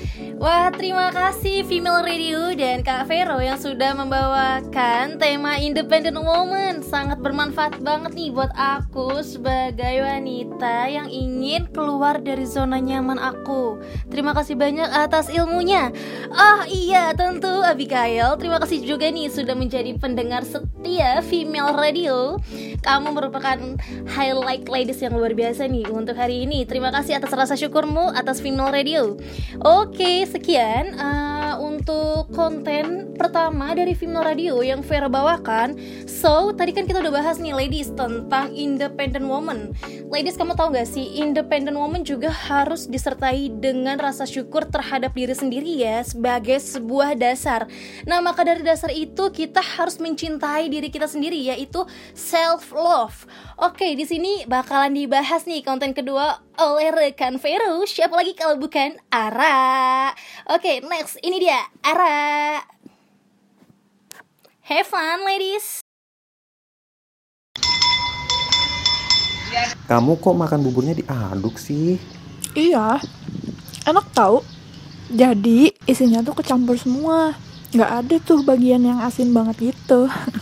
[0.40, 6.80] Wah terima kasih Female Radio dan Kak Vero yang sudah membawakan tema Independent Woman.
[6.80, 13.82] Sangat bermanfaat banget nih buat aku sebagai wanita yang ingin keluar dari zona nyaman aku.
[14.08, 15.92] Terima kasih banyak atas ilmunya.
[16.32, 18.38] Oh iya tentu Abigail.
[18.40, 22.40] Terima kasih juga nih sudah menjadi pendengar setia Female Radio.
[22.80, 23.76] Kamu merupakan
[24.08, 26.68] highlight ladies yang luar biasa nih untuk hari ini.
[26.68, 29.16] Terima kasih atas rasa syukurmu atas Female Radio.
[29.64, 35.76] Oke, sekian uh, untuk konten pertama dari Female Radio yang Vera bawakan.
[36.08, 39.76] So, tadi kan kita udah bahas nih ladies tentang independent woman.
[40.08, 45.36] Ladies, kamu tahu gak sih independent woman juga harus disertai dengan rasa syukur terhadap diri
[45.36, 47.68] sendiri ya sebagai sebuah dasar.
[48.08, 51.84] Nah, maka dari dasar itu kita harus mencintai diri kita sendiri yaitu
[52.16, 53.28] self love.
[53.60, 57.86] Oke, di sini bakalan dibahas nih konten kedua oleh rekan Vero.
[57.86, 60.10] Siapa lagi kalau bukan Ara?
[60.50, 62.58] Oke, next ini dia Ara.
[64.66, 65.78] Have fun, ladies.
[69.86, 72.02] Kamu kok makan buburnya diaduk sih?
[72.58, 72.98] Iya,
[73.86, 74.42] enak tau.
[75.10, 77.38] Jadi isinya tuh kecampur semua.
[77.70, 80.10] Nggak ada tuh bagian yang asin banget gitu.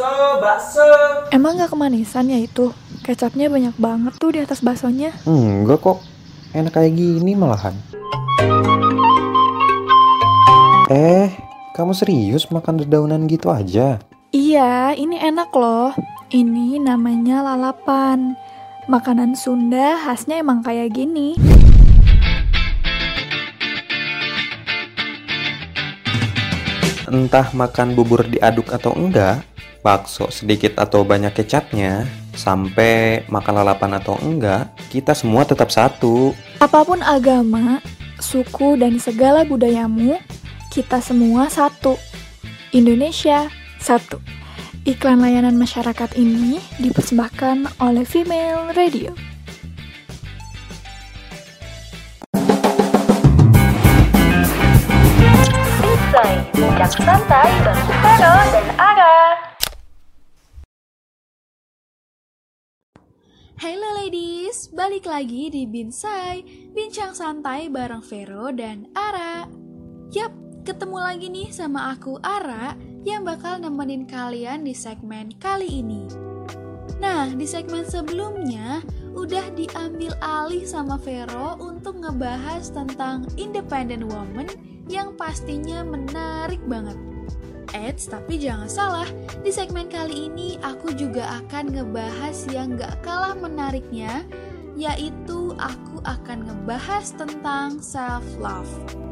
[0.00, 0.88] So, bakso.
[1.28, 2.72] Emang nggak kemanisan ya itu?
[3.04, 5.12] Kecapnya banyak banget tuh di atas baksonya.
[5.28, 6.00] Enggak kok.
[6.56, 7.76] Enak kayak gini malahan.
[10.88, 11.28] Eh,
[11.76, 14.00] kamu serius makan dedaunan gitu aja?
[14.32, 15.92] Iya, ini enak loh.
[16.32, 18.40] Ini namanya lalapan.
[18.88, 21.36] Makanan Sunda khasnya emang kayak gini.
[27.04, 29.44] Entah makan bubur diaduk atau enggak,
[29.80, 32.04] bakso sedikit atau banyak kecapnya,
[32.36, 36.36] sampai makan lalapan atau enggak, kita semua tetap satu.
[36.60, 37.80] Apa pun agama,
[38.20, 40.20] suku, dan segala budayamu,
[40.72, 41.96] kita semua satu.
[42.70, 43.50] Indonesia
[43.82, 44.22] satu.
[44.86, 49.12] Iklan layanan masyarakat ini dipersembahkan oleh Female Radio.
[56.90, 59.39] Bincang santai bareng Vero dan Ara.
[63.60, 66.40] Halo ladies, balik lagi di Binsai,
[66.72, 69.44] bincang santai bareng Vero dan Ara.
[70.16, 70.32] Yap,
[70.64, 72.72] ketemu lagi nih sama aku Ara
[73.04, 76.08] yang bakal nemenin kalian di segmen kali ini.
[77.04, 78.80] Nah, di segmen sebelumnya
[79.12, 84.48] udah diambil alih sama Vero untuk ngebahas tentang independent woman
[84.88, 86.96] yang pastinya menarik banget.
[87.76, 89.08] Eits, tapi jangan salah,
[89.44, 94.24] di segmen kali ini aku juga akan ngebahas yang gak kalah menariknya,
[94.74, 98.70] yaitu aku akan ngebahas tentang self-love.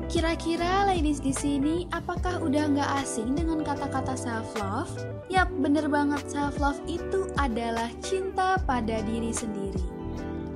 [0.08, 4.88] Kira-kira ladies di sini apakah udah nggak asing dengan kata-kata self love?
[5.28, 9.84] Yap, bener banget self love itu adalah cinta pada diri sendiri.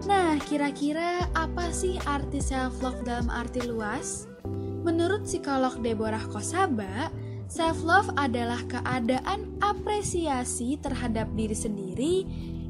[0.09, 4.25] Nah, kira-kira apa sih arti self love dalam arti luas?
[4.89, 7.13] Menurut psikolog Deborah Kosaba,
[7.53, 12.15] self love adalah keadaan apresiasi terhadap diri sendiri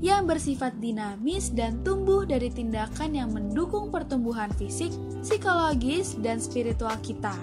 [0.02, 4.90] yang bersifat dinamis dan tumbuh dari tindakan yang mendukung pertumbuhan fisik,
[5.22, 7.38] psikologis, dan spiritual kita.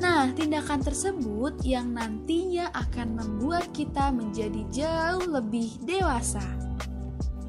[0.00, 6.42] Nah, tindakan tersebut yang nantinya akan membuat kita menjadi jauh lebih dewasa.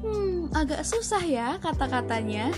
[0.04, 2.52] Hmm, agak susah ya kata-katanya.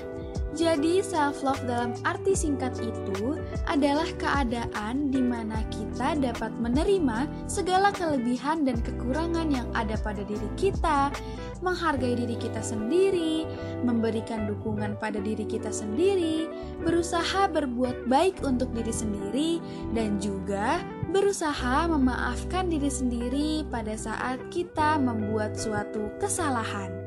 [0.57, 3.37] Jadi, self-love dalam arti singkat itu
[3.69, 10.49] adalah keadaan di mana kita dapat menerima segala kelebihan dan kekurangan yang ada pada diri
[10.57, 11.13] kita,
[11.61, 13.45] menghargai diri kita sendiri,
[13.85, 16.49] memberikan dukungan pada diri kita sendiri,
[16.81, 19.51] berusaha berbuat baik untuk diri sendiri,
[19.93, 20.81] dan juga
[21.13, 27.06] berusaha memaafkan diri sendiri pada saat kita membuat suatu kesalahan.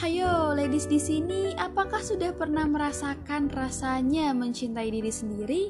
[0.00, 5.62] Hayo, ladies di sini, apakah sudah pernah merasakan rasanya mencintai diri sendiri?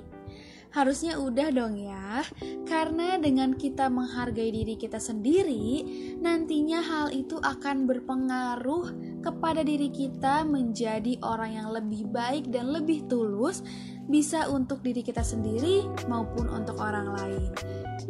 [0.71, 2.23] Harusnya udah dong ya,
[2.63, 5.83] karena dengan kita menghargai diri kita sendiri,
[6.23, 13.11] nantinya hal itu akan berpengaruh kepada diri kita menjadi orang yang lebih baik dan lebih
[13.11, 13.67] tulus,
[14.11, 17.51] bisa untuk diri kita sendiri maupun untuk orang lain.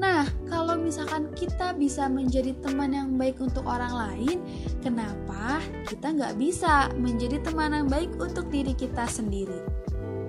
[0.00, 4.40] Nah, kalau misalkan kita bisa menjadi teman yang baik untuk orang lain,
[4.80, 9.60] kenapa kita nggak bisa menjadi teman yang baik untuk diri kita sendiri?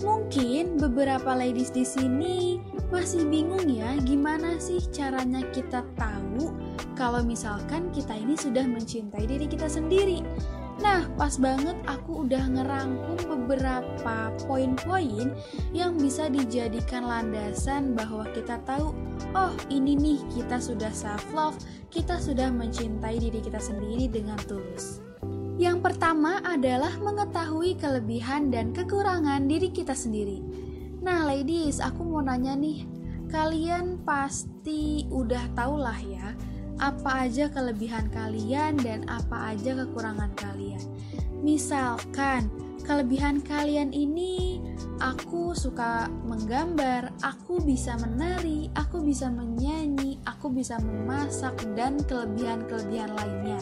[0.04, 2.58] Mungkin beberapa ladies di sini
[2.90, 6.52] masih bingung ya gimana sih caranya kita tahu
[6.98, 10.26] kalau misalkan kita ini sudah mencintai diri kita sendiri.
[10.82, 15.30] Nah, pas banget aku udah ngerangkum beberapa poin-poin
[15.78, 18.90] yang bisa dijadikan landasan bahwa kita tahu,
[19.38, 21.54] oh ini nih kita sudah self love,
[21.94, 25.06] kita sudah mencintai diri kita sendiri dengan tulus.
[25.62, 30.42] Yang pertama adalah mengetahui kelebihan dan kekurangan diri kita sendiri.
[31.06, 32.90] Nah, ladies, aku mau nanya nih,
[33.30, 36.34] kalian pasti udah tau lah ya,
[36.82, 40.82] apa aja kelebihan kalian dan apa aja kekurangan kalian.
[41.46, 42.50] Misalkan,
[42.82, 44.58] kelebihan kalian ini
[44.98, 53.62] aku suka menggambar, aku bisa menari, aku bisa menyanyi, aku bisa memasak dan kelebihan-kelebihan lainnya.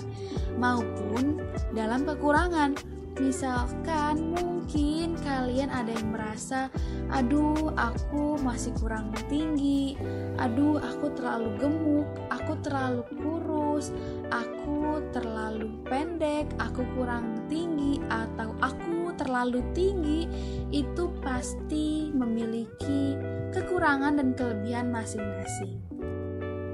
[0.55, 1.43] Maupun
[1.75, 2.75] dalam kekurangan,
[3.19, 6.71] Misalkan mungkin kalian ada yang merasa,
[7.11, 9.99] aduh aku masih kurang tinggi,
[10.39, 13.91] aduh aku terlalu gemuk, aku terlalu kurus,
[14.31, 20.23] aku terlalu pendek, aku kurang tinggi, atau aku terlalu tinggi,
[20.71, 23.19] itu pasti memiliki
[23.51, 25.75] kekurangan dan kelebihan masing-masing.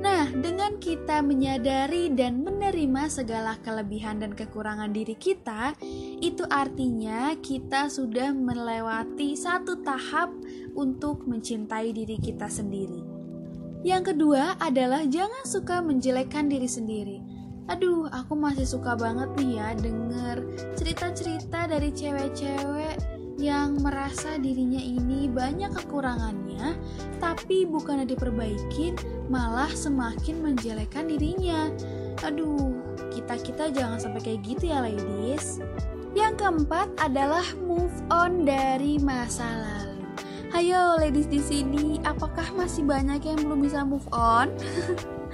[0.01, 5.75] Nah, dengan kita menyadari dan menerima segala kelebihan dan kekurangan diri kita,
[6.19, 10.33] itu artinya kita sudah melewati satu tahap
[10.75, 13.01] untuk mencintai diri kita sendiri.
[13.85, 17.19] Yang kedua adalah jangan suka menjelekkan diri sendiri.
[17.69, 20.37] Aduh, aku masih suka banget nih ya denger
[20.77, 26.75] cerita-cerita dari cewek-cewek yang merasa dirinya ini banyak kekurangannya,
[27.19, 28.95] tapi bukannya diperbaikin,
[29.27, 31.67] malah semakin menjelekkan dirinya.
[32.23, 32.79] Aduh,
[33.11, 35.59] kita-kita jangan sampai kayak gitu ya, ladies.
[36.15, 39.99] Yang keempat adalah move on dari masa lalu.
[40.55, 44.47] Hayo, ladies di sini, apakah masih banyak yang belum bisa move on?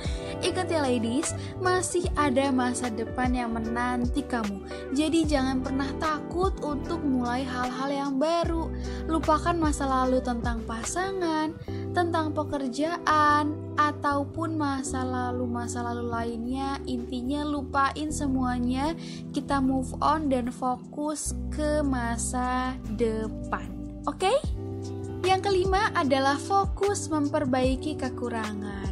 [0.41, 4.65] Ingat ya ladies, masih ada masa depan yang menanti kamu.
[4.97, 8.73] Jadi jangan pernah takut untuk mulai hal-hal yang baru.
[9.05, 11.53] Lupakan masa lalu tentang pasangan,
[11.93, 16.81] tentang pekerjaan, ataupun masa lalu-masa lalu lainnya.
[16.89, 18.97] Intinya lupain semuanya,
[19.37, 23.69] kita move on dan fokus ke masa depan.
[24.09, 24.25] Oke?
[24.25, 24.37] Okay?
[25.21, 28.89] Yang kelima adalah fokus memperbaiki kekurangan.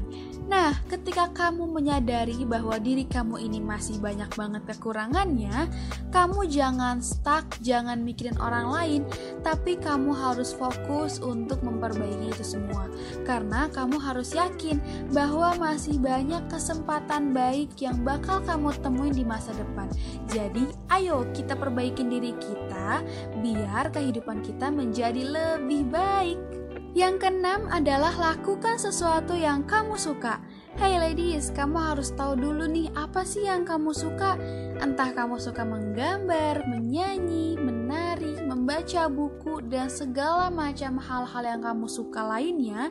[0.49, 5.69] Nah, ketika kamu menyadari bahwa diri kamu ini masih banyak banget kekurangannya,
[6.09, 9.01] kamu jangan stuck, jangan mikirin orang lain,
[9.45, 12.89] tapi kamu harus fokus untuk memperbaiki itu semua.
[13.29, 14.81] Karena kamu harus yakin
[15.13, 19.85] bahwa masih banyak kesempatan baik yang bakal kamu temuin di masa depan.
[20.33, 23.05] Jadi, ayo kita perbaikin diri kita
[23.37, 26.58] biar kehidupan kita menjadi lebih baik.
[26.97, 30.41] Yang keenam adalah lakukan sesuatu yang kamu suka.
[30.73, 34.33] Hey ladies, kamu harus tahu dulu nih apa sih yang kamu suka.
[34.81, 42.25] Entah kamu suka menggambar, menyanyi, menari, membaca buku, dan segala macam hal-hal yang kamu suka
[42.25, 42.89] lainnya.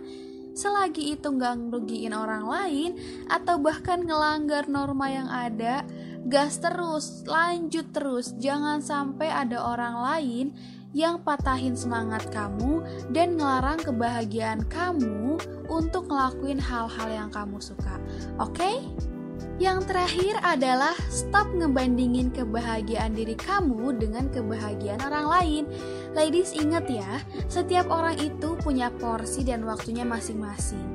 [0.55, 2.91] Selagi itu nggak ngerugiin orang lain
[3.27, 5.83] atau bahkan ngelanggar norma yang ada,
[6.23, 8.31] gas terus, lanjut terus.
[8.39, 10.47] Jangan sampai ada orang lain
[10.97, 12.81] yang patahin semangat kamu
[13.13, 15.37] dan ngelarang kebahagiaan kamu
[15.69, 18.01] untuk ngelakuin hal-hal yang kamu suka.
[18.41, 18.57] Oke?
[18.57, 18.77] Okay?
[19.59, 25.65] Yang terakhir adalah stop ngebandingin kebahagiaan diri kamu dengan kebahagiaan orang lain.
[26.15, 27.19] Ladies ingat ya,
[27.51, 30.87] setiap orang itu punya porsi dan waktunya masing-masing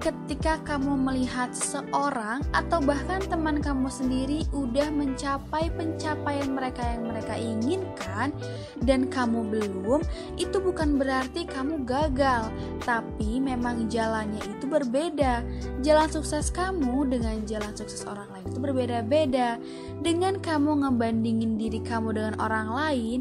[0.00, 7.36] ketika kamu melihat seorang atau bahkan teman kamu sendiri udah mencapai pencapaian mereka yang mereka
[7.36, 8.32] inginkan
[8.80, 10.00] dan kamu belum,
[10.40, 12.48] itu bukan berarti kamu gagal,
[12.80, 15.44] tapi memang jalannya itu berbeda.
[15.84, 19.60] Jalan sukses kamu dengan jalan sukses orang lain itu berbeda-beda.
[20.00, 23.18] Dengan kamu ngebandingin diri kamu dengan orang lain,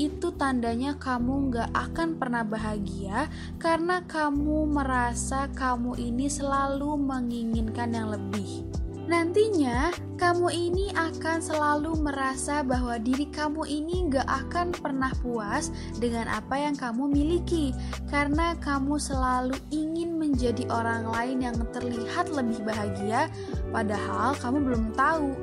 [0.00, 3.28] itu tandanya kamu gak akan pernah bahagia
[3.60, 8.64] karena kamu merasa kamu ini selalu menginginkan yang lebih.
[9.02, 16.30] Nantinya, kamu ini akan selalu merasa bahwa diri kamu ini gak akan pernah puas dengan
[16.30, 17.74] apa yang kamu miliki,
[18.06, 23.26] karena kamu selalu ingin menjadi orang lain yang terlihat lebih bahagia,
[23.74, 25.34] padahal kamu belum tahu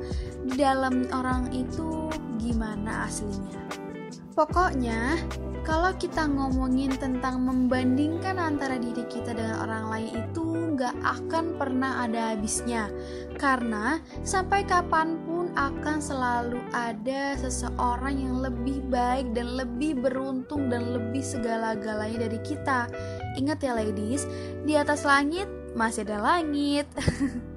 [0.48, 2.08] di dalam orang itu
[2.40, 3.89] gimana aslinya.
[4.30, 5.18] Pokoknya,
[5.66, 10.44] kalau kita ngomongin tentang membandingkan antara diri kita dengan orang lain itu
[10.80, 12.88] nggak akan pernah ada habisnya.
[13.36, 20.94] Karena sampai kapan pun akan selalu ada seseorang yang lebih baik dan lebih beruntung dan
[20.94, 22.88] lebih segala-galanya dari kita.
[23.36, 24.24] Ingat ya ladies,
[24.64, 26.88] di atas langit masih ada langit.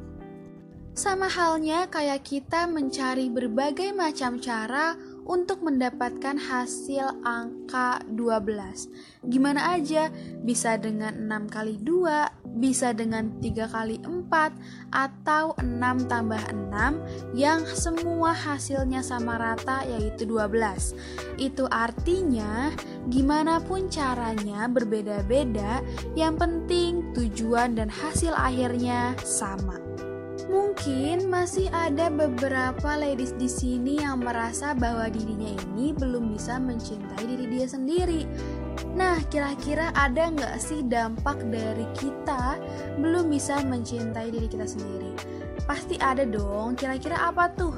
[0.93, 4.93] Sama halnya kayak kita mencari berbagai macam cara
[5.23, 9.27] untuk mendapatkan hasil angka 12.
[9.27, 10.11] Gimana aja,
[10.43, 14.55] bisa dengan 6 kali 2, bisa dengan 3 kali 4,
[14.91, 20.95] atau 6 tambah 6 yang semua hasilnya sama rata yaitu 12.
[21.39, 22.71] Itu artinya
[23.11, 25.83] gimana pun caranya berbeda-beda,
[26.15, 29.82] yang penting tujuan dan hasil akhirnya sama.
[30.53, 37.25] Mungkin masih ada beberapa ladies di sini yang merasa bahwa dirinya ini belum bisa mencintai
[37.25, 38.29] diri dia sendiri.
[38.93, 42.61] Nah, kira-kira ada nggak sih dampak dari kita
[43.01, 45.17] belum bisa mencintai diri kita sendiri?
[45.65, 46.77] Pasti ada dong.
[46.77, 47.73] Kira-kira apa tuh?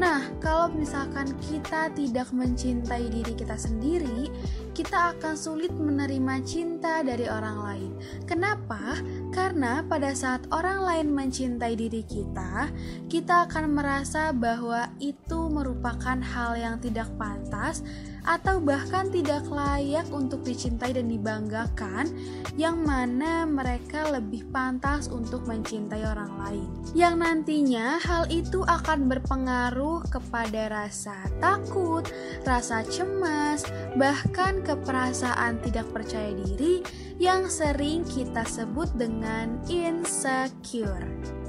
[0.00, 4.32] Nah, kalau misalkan kita tidak mencintai diri kita sendiri,
[4.72, 7.90] kita akan sulit menerima cinta dari orang lain.
[8.24, 8.96] Kenapa?
[9.28, 12.72] Karena pada saat orang lain mencintai diri kita,
[13.12, 17.84] kita akan merasa bahwa itu merupakan hal yang tidak pantas
[18.24, 22.10] atau bahkan tidak layak untuk dicintai dan dibanggakan,
[22.58, 26.68] yang mana mereka lebih pantas untuk mencintai orang lain.
[26.92, 32.04] Yang nantinya hal itu akan berpengaruh kepada rasa takut,
[32.44, 33.64] rasa cemas,
[33.96, 36.84] bahkan keperasaan tidak percaya diri
[37.20, 41.39] yang sering kita sebut dengan insecure.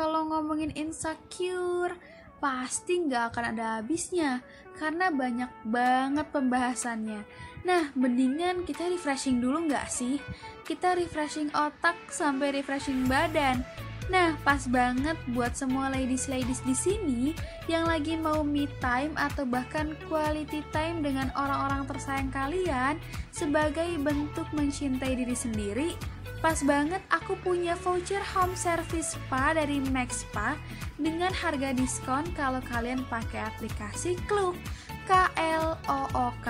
[0.00, 1.92] Kalau ngomongin insecure,
[2.40, 4.40] pasti nggak akan ada habisnya
[4.80, 7.20] karena banyak banget pembahasannya.
[7.68, 10.16] Nah, mendingan kita refreshing dulu nggak sih?
[10.64, 13.60] Kita refreshing otak sampai refreshing badan.
[14.08, 17.22] Nah, pas banget buat semua ladies-ladies di sini
[17.68, 22.96] yang lagi mau me time atau bahkan quality time dengan orang-orang tersayang kalian
[23.36, 25.92] sebagai bentuk mencintai diri sendiri
[26.40, 30.56] Pas banget aku punya voucher home service spa dari Max Spa
[30.96, 34.56] dengan harga diskon kalau kalian pakai aplikasi Klook
[35.04, 36.48] K L O O K.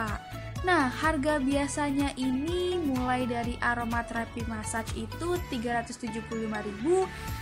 [0.61, 6.29] Nah, harga biasanya ini mulai dari aromaterapi massage itu 375.000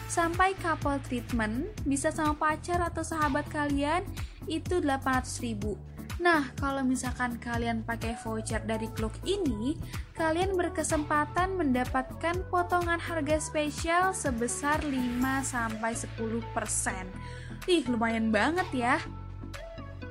[0.07, 4.07] sampai couple treatment bisa sama pacar atau sahabat kalian
[4.47, 5.98] itu 800.000.
[6.19, 9.79] Nah, kalau misalkan kalian pakai voucher dari Klook ini,
[10.19, 17.07] kalian berkesempatan mendapatkan potongan harga spesial sebesar 5-10%.
[17.71, 18.99] Ih, lumayan banget ya.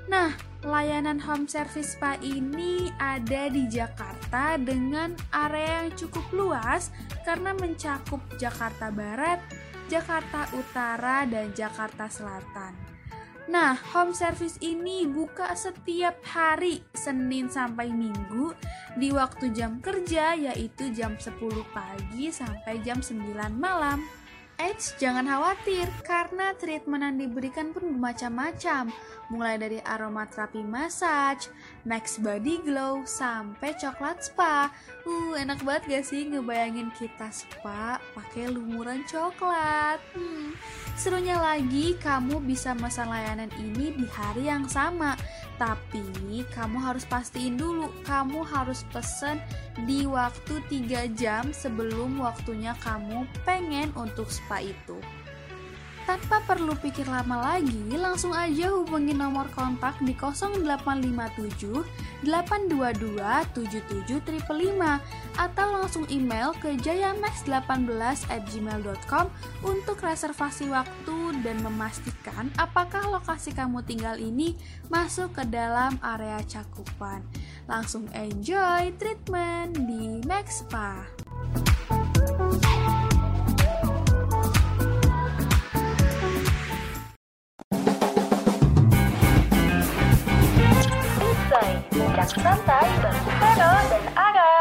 [0.07, 0.31] Nah,
[0.63, 6.95] layanan home service spa ini ada di Jakarta dengan area yang cukup luas
[7.27, 9.43] karena mencakup Jakarta Barat,
[9.91, 12.96] Jakarta Utara, dan Jakarta Selatan.
[13.47, 18.51] Nah, home service ini buka setiap hari Senin sampai Minggu
[18.99, 21.39] di waktu jam kerja yaitu jam 10
[21.71, 23.23] pagi sampai jam 9
[23.55, 24.03] malam.
[24.57, 28.89] Eits, jangan khawatir, karena treatment yang diberikan pun bermacam-macam,
[29.27, 31.51] mulai dari aromaterapi massage,
[31.83, 34.71] max body glow, sampai coklat spa.
[35.03, 39.99] Uh, enak banget gak sih ngebayangin kita spa pakai lumuran coklat?
[40.15, 40.55] Hmm,
[40.95, 45.19] serunya lagi, kamu bisa memesan layanan ini di hari yang sama,
[45.59, 49.41] tapi kamu harus pastiin dulu, kamu harus pesen
[49.83, 54.99] di waktu 3 jam sebelum waktunya kamu pengen untuk spa itu.
[56.07, 61.83] Tanpa perlu pikir lama lagi, langsung aja hubungi nomor kontak di 0857
[62.23, 63.19] 822
[63.51, 64.23] 77
[65.35, 69.27] atau langsung email ke jayamax18 at gmail.com
[69.67, 74.55] untuk reservasi waktu dan memastikan apakah lokasi kamu tinggal ini
[74.87, 77.19] masuk ke dalam area cakupan.
[77.67, 81.03] Langsung enjoy treatment di Max Spa.
[92.17, 94.56] Bincang santai bareng Vero dan Ara.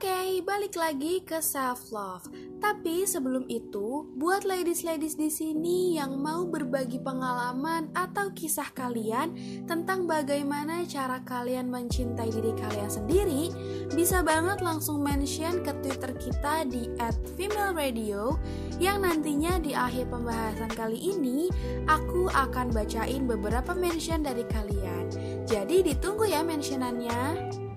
[0.00, 2.24] Oke, balik lagi ke self love.
[2.56, 9.36] Tapi sebelum itu, buat ladies-ladies di sini yang mau berbagi pengalaman atau kisah kalian
[9.68, 13.52] tentang bagaimana cara kalian mencintai diri kalian sendiri,
[13.92, 16.88] bisa banget langsung mention ke Twitter kita di
[17.36, 18.40] @female_radio
[18.80, 21.52] yang nantinya di akhir pembahasan kali ini
[21.84, 25.12] aku akan bacain beberapa mention dari kalian.
[25.44, 27.68] Jadi ditunggu ya mentionannya.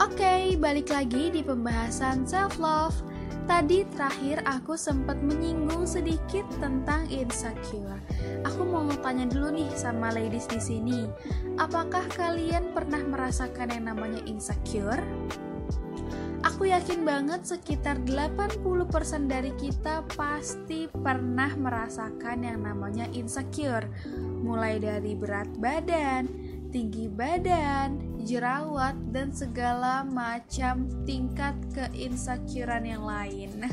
[0.00, 2.96] Oke, balik lagi di pembahasan self love.
[3.44, 8.00] Tadi terakhir aku sempat menyinggung sedikit tentang insecure.
[8.48, 11.04] Aku mau tanya dulu nih sama ladies di sini.
[11.60, 15.04] Apakah kalian pernah merasakan yang namanya insecure?
[16.48, 18.56] Aku yakin banget sekitar 80%
[19.28, 23.84] dari kita pasti pernah merasakan yang namanya insecure.
[24.40, 26.24] Mulai dari berat badan,
[26.72, 33.66] tinggi badan, jerawat, dan segala macam tingkat keinsecurean yang lain.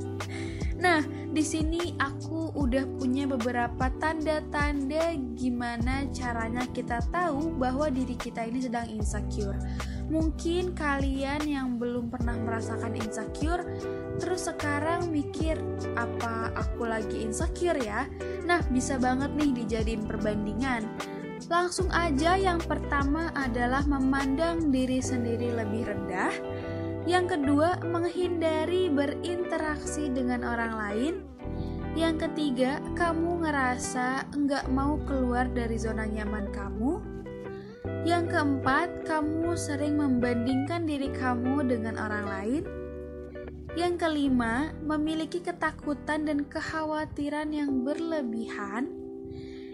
[0.84, 8.46] nah, di sini aku udah punya beberapa tanda-tanda gimana caranya kita tahu bahwa diri kita
[8.46, 9.54] ini sedang insecure.
[10.10, 13.62] Mungkin kalian yang belum pernah merasakan insecure,
[14.18, 15.54] terus sekarang mikir,
[15.94, 18.10] apa aku lagi insecure ya?
[18.42, 20.82] Nah, bisa banget nih dijadiin perbandingan.
[21.48, 26.34] Langsung aja yang pertama adalah memandang diri sendiri lebih rendah.
[27.08, 31.14] Yang kedua, menghindari berinteraksi dengan orang lain.
[31.96, 37.00] Yang ketiga, kamu ngerasa nggak mau keluar dari zona nyaman kamu.
[38.04, 42.64] Yang keempat, kamu sering membandingkan diri kamu dengan orang lain.
[43.74, 48.92] Yang kelima, memiliki ketakutan dan kekhawatiran yang berlebihan.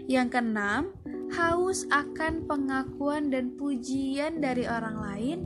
[0.07, 0.95] Yang keenam,
[1.33, 5.39] haus akan pengakuan dan pujian dari orang lain.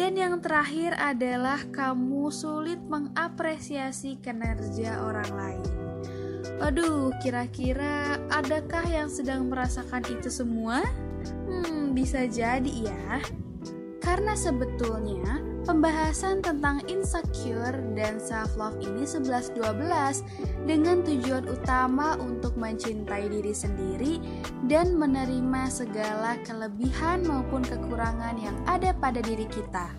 [0.00, 5.64] Dan yang terakhir adalah kamu sulit mengapresiasi kinerja orang lain.
[6.60, 10.80] Waduh, kira-kira adakah yang sedang merasakan itu semua?
[11.48, 13.20] Hmm, bisa jadi ya.
[14.00, 19.60] Karena sebetulnya pembahasan tentang insecure dan self love ini 11-12
[20.64, 24.14] dengan tujuan utama untuk mencintai diri sendiri
[24.68, 29.90] dan menerima segala kelebihan maupun kekurangan yang ada pada diri kita.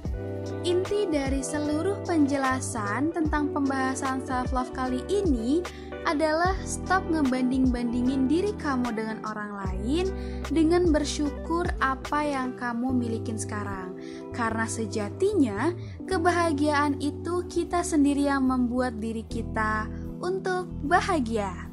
[0.66, 5.62] Inti dari seluruh penjelasan tentang pembahasan self love kali ini
[6.10, 10.10] adalah stop ngebanding-bandingin diri kamu dengan orang lain
[10.50, 13.94] dengan bersyukur apa yang kamu milikin sekarang.
[14.32, 15.76] Karena sejatinya
[16.08, 19.92] kebahagiaan itu kita sendiri yang membuat diri kita
[20.24, 21.72] untuk bahagia.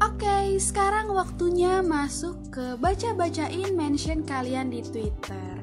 [0.00, 5.60] Oke, sekarang waktunya masuk ke baca-bacain mention kalian di Twitter.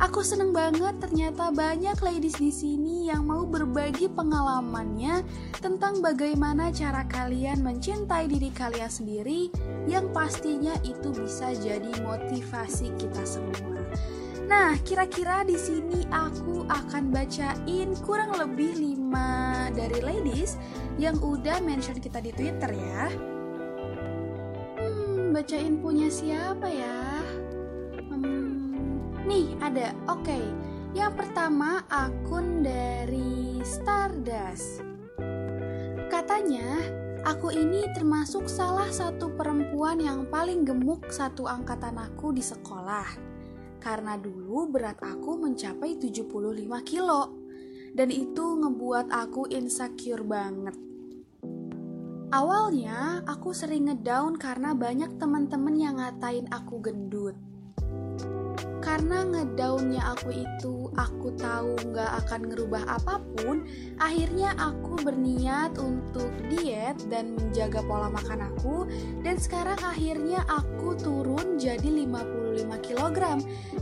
[0.00, 5.20] Aku seneng banget ternyata banyak ladies di sini yang mau berbagi pengalamannya
[5.58, 9.52] tentang bagaimana cara kalian mencintai diri kalian sendiri
[9.84, 13.69] yang pastinya itu bisa jadi motivasi kita semua.
[14.50, 20.58] Nah, kira-kira di sini aku akan bacain kurang lebih 5 dari ladies
[20.98, 23.14] yang udah mention kita di Twitter ya.
[24.74, 27.22] Hmm, bacain punya siapa ya?
[29.22, 29.94] Nih, ada.
[30.10, 30.34] Oke.
[30.34, 30.44] Okay.
[30.98, 34.82] Yang pertama akun dari Stardust.
[36.10, 36.82] Katanya,
[37.22, 43.29] aku ini termasuk salah satu perempuan yang paling gemuk satu angkatan aku di sekolah.
[43.80, 46.28] Karena dulu berat aku mencapai 75
[46.84, 47.22] kilo.
[47.90, 50.76] Dan itu ngebuat aku insecure banget.
[52.30, 57.34] Awalnya, aku sering ngedown karena banyak teman-teman yang ngatain aku gendut
[58.80, 63.66] karena ngedaunnya aku itu aku tahu nggak akan ngerubah apa pun
[64.00, 68.88] akhirnya aku berniat untuk diet dan menjaga pola makan aku
[69.22, 73.18] dan sekarang akhirnya aku turun jadi 55 kg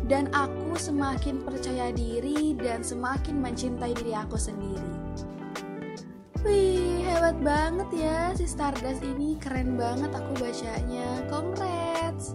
[0.09, 5.09] dan aku semakin percaya diri dan semakin mencintai diri aku sendiri
[6.47, 11.27] Wih, hebat banget ya si Stardust ini, keren banget aku bacanya.
[11.27, 12.31] Congrats!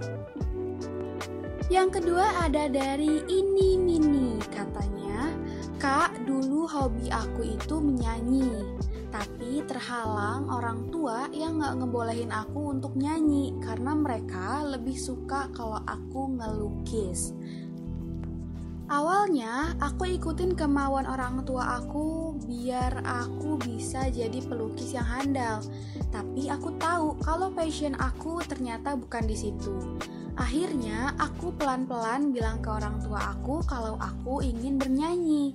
[1.72, 5.32] Yang kedua ada dari ini Mini katanya,
[5.80, 8.68] Kak dulu hobi aku itu menyanyi,
[9.07, 15.80] tapi terhalang orang tua yang gak ngebolehin aku untuk nyanyi karena mereka lebih suka kalau
[15.88, 17.32] aku ngelukis.
[18.91, 25.64] Awalnya aku ikutin kemauan orang tua aku biar aku bisa jadi pelukis yang handal,
[26.11, 29.95] tapi aku tahu kalau passion aku ternyata bukan di situ.
[30.34, 35.53] Akhirnya aku pelan-pelan bilang ke orang tua aku kalau aku ingin bernyanyi.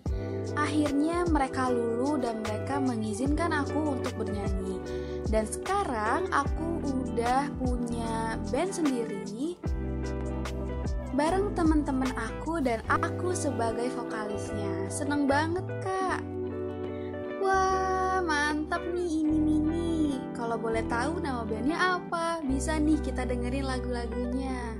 [0.54, 4.78] Akhirnya mereka lulu dan mereka mengizinkan aku untuk bernyanyi.
[5.28, 9.18] Dan sekarang aku udah punya band sendiri
[11.18, 14.86] bareng teman-teman aku dan aku sebagai vokalisnya.
[14.86, 16.22] Seneng banget kak.
[17.42, 19.97] Wah mantap nih ini Mini.
[20.38, 24.78] Kalau boleh tahu nama bandnya apa, bisa nih kita dengerin lagu-lagunya.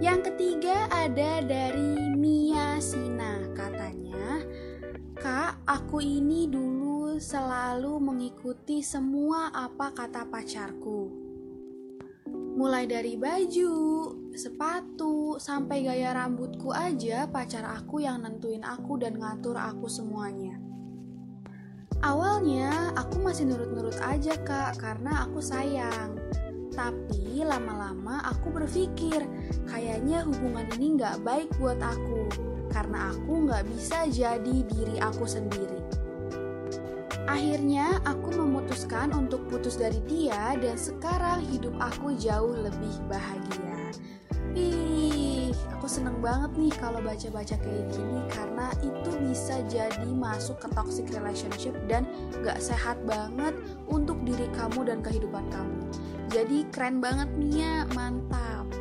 [0.00, 4.40] Yang ketiga ada dari Mia Sina katanya,
[5.20, 11.12] Kak, aku ini dulu selalu mengikuti semua apa kata pacarku.
[12.56, 13.76] Mulai dari baju,
[14.32, 20.69] sepatu, sampai gaya rambutku aja pacar aku yang nentuin aku dan ngatur aku semuanya.
[22.00, 26.16] Awalnya aku masih nurut-nurut aja kak karena aku sayang.
[26.72, 29.20] Tapi lama-lama aku berpikir
[29.68, 32.24] kayaknya hubungan ini gak baik buat aku
[32.72, 35.80] karena aku gak bisa jadi diri aku sendiri.
[37.28, 43.79] Akhirnya aku memutuskan untuk putus dari dia dan sekarang hidup aku jauh lebih bahagia.
[44.58, 50.68] Ih, aku seneng banget nih kalau baca-baca kayak gini karena itu bisa jadi masuk ke
[50.74, 52.02] toxic relationship dan
[52.42, 53.54] gak sehat banget
[53.86, 55.78] untuk diri kamu dan kehidupan kamu.
[56.30, 58.79] Jadi keren banget nih ya, mantap.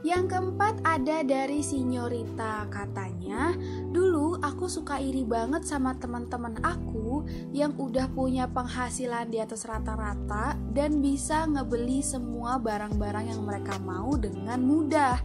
[0.00, 3.52] Yang keempat ada dari Sinyorita katanya,
[3.92, 10.56] dulu aku suka iri banget sama teman-teman aku yang udah punya penghasilan di atas rata-rata
[10.72, 15.20] dan bisa ngebeli semua barang-barang yang mereka mau dengan mudah.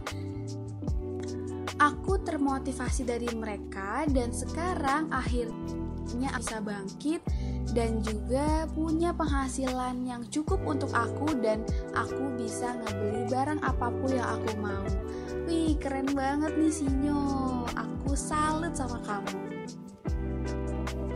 [1.80, 7.24] Aku termotivasi dari mereka dan sekarang akhirnya bisa bangkit
[7.74, 11.64] dan juga punya penghasilan yang cukup untuk aku dan
[11.96, 14.86] aku bisa ngebeli barang apa pun yang aku mau.
[15.46, 17.22] Wih, keren banget nih Sinyo.
[17.74, 19.34] Aku salut sama kamu.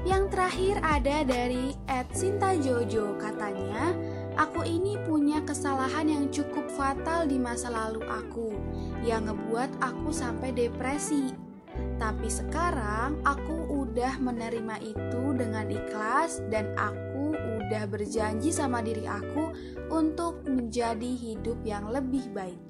[0.07, 3.95] Yang terakhir ada dari Ed Sinta Jojo katanya,
[4.39, 8.55] Aku ini punya kesalahan yang cukup fatal di masa lalu aku,
[9.05, 11.35] yang ngebuat aku sampai depresi.
[12.01, 19.51] Tapi sekarang aku udah menerima itu dengan ikhlas dan aku udah berjanji sama diri aku
[19.91, 22.63] untuk menjadi hidup yang lebih baik.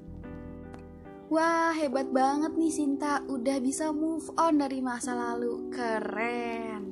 [1.31, 5.71] Wah, hebat banget nih Sinta, udah bisa move on dari masa lalu.
[5.71, 6.83] Keren.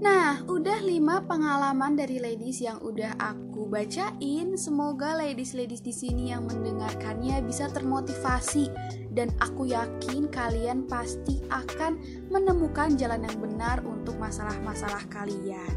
[0.00, 4.58] Nah, udah 5 pengalaman dari ladies yang udah aku bacain.
[4.58, 8.68] Semoga ladies-ladies di sini yang mendengarkannya bisa termotivasi
[9.14, 15.72] dan aku yakin kalian pasti akan menemukan jalan yang benar untuk masalah-masalah kalian.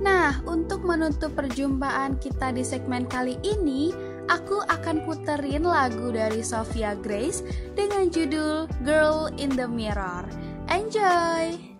[0.00, 3.92] Nah, untuk menutup perjumpaan kita di segmen kali ini,
[4.32, 7.44] aku akan puterin lagu dari Sophia Grace
[7.76, 10.26] dengan judul Girl in the Mirror.
[10.72, 11.71] Enjoy!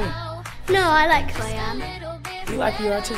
[0.00, 0.74] About you?
[0.74, 2.50] No, I like who I am.
[2.50, 3.16] You like who you are too?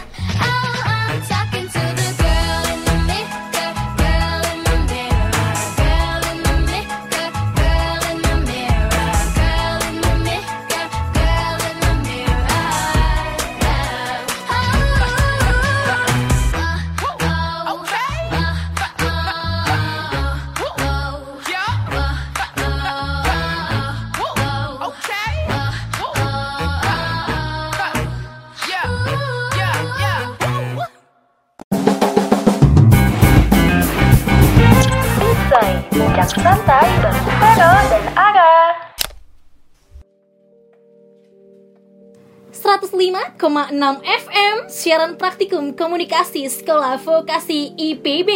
[43.74, 48.30] 105,6 FM Siaran Praktikum Komunikasi Sekolah Vokasi IPB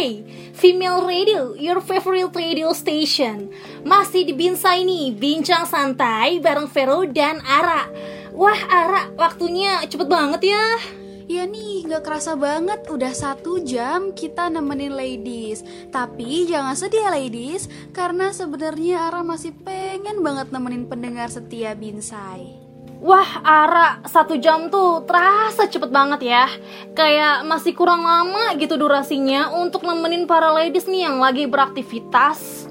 [0.51, 3.47] Female Radio, your favorite radio station.
[3.87, 7.87] Masih di Binsai nih, bincang santai bareng Vero dan Ara.
[8.35, 10.65] Wah Ara, waktunya cepet banget ya.
[11.31, 15.63] Ya nih, gak kerasa banget udah satu jam kita nemenin ladies.
[15.87, 22.68] Tapi jangan sedih ya ladies Karena sebenarnya Ara masih pengen banget nemenin pendengar setia Binsai
[22.99, 26.45] Wah Ara, satu jam tuh terasa cepet banget ya.
[26.91, 32.68] Kayak masih kurang lama gitu durasinya Untuk nemenin para ladies nih yang lagi beraktivitas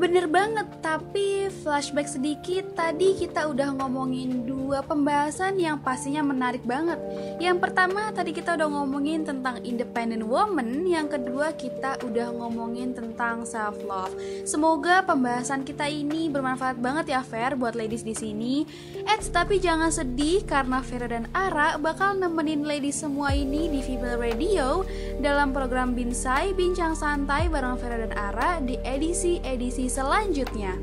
[0.00, 2.72] Bener banget, tapi flashback sedikit.
[2.72, 6.96] Tadi kita udah ngomongin dua pembahasan yang pastinya menarik banget.
[7.36, 10.88] Yang pertama tadi kita udah ngomongin tentang independent woman.
[10.88, 14.16] Yang kedua kita udah ngomongin tentang self love
[14.48, 18.64] Semoga pembahasan kita ini bermanfaat banget ya Fer buat ladies di sini.
[19.04, 24.16] Eits, tapi jangan sedih karena Vera dan Ara bakal nemenin ladies semua ini di Female
[24.16, 24.88] Radio
[25.20, 30.78] dalam program Binsai Bincang Santai bareng Vera dan Ara di edisi-edisi selanjutnya.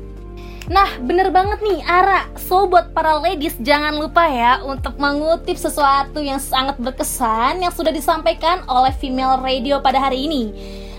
[0.68, 2.28] Nah, bener banget nih Ara.
[2.36, 7.88] So buat para ladies jangan lupa ya untuk mengutip sesuatu yang sangat berkesan yang sudah
[7.88, 10.52] disampaikan oleh Female Radio pada hari ini.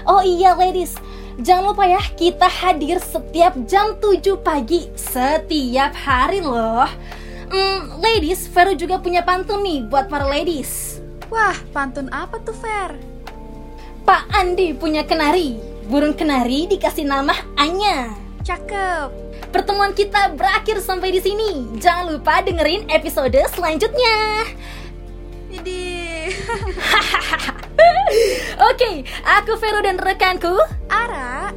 [0.10, 0.97] Oh iya ladies,
[1.38, 6.89] jangan lupa ya kita hadir setiap jam 7 pagi setiap hari loh.
[7.49, 10.97] Hmm, ladies, Vero juga punya pantun nih buat para ladies.
[11.30, 12.97] Wah, pantun apa tuh Fer?
[14.01, 18.13] Pak Andi punya kenari, burung kenari dikasih nama Anya.
[18.45, 19.09] Cakep.
[19.49, 21.65] Pertemuan kita berakhir sampai di sini.
[21.81, 24.45] Jangan lupa dengerin episode selanjutnya.
[25.49, 25.81] Jadi,
[28.69, 30.53] Oke, aku Vero dan rekanku
[30.93, 31.49] Ara.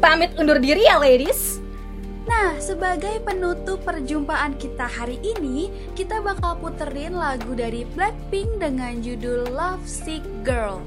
[0.00, 1.60] pamit undur diri ya ladies.
[2.26, 9.46] Nah, sebagai penutup perjumpaan kita hari ini, kita bakal puterin lagu dari Blackpink dengan judul
[9.52, 10.82] Love Sick Girl.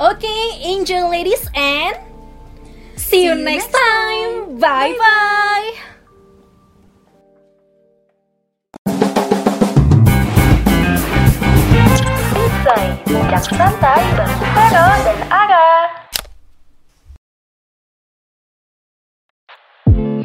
[0.00, 0.26] Oke,
[0.64, 1.94] enjoy ladies and
[2.96, 4.58] see you next time.
[4.58, 5.70] Bye bye.
[12.34, 15.68] Binsai, bincang santai bareng Vero dan Ara.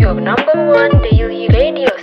[0.01, 1.93] Your number one daily radio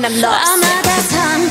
[0.00, 0.48] when I'm lost.
[0.48, 1.47] I'm at that time.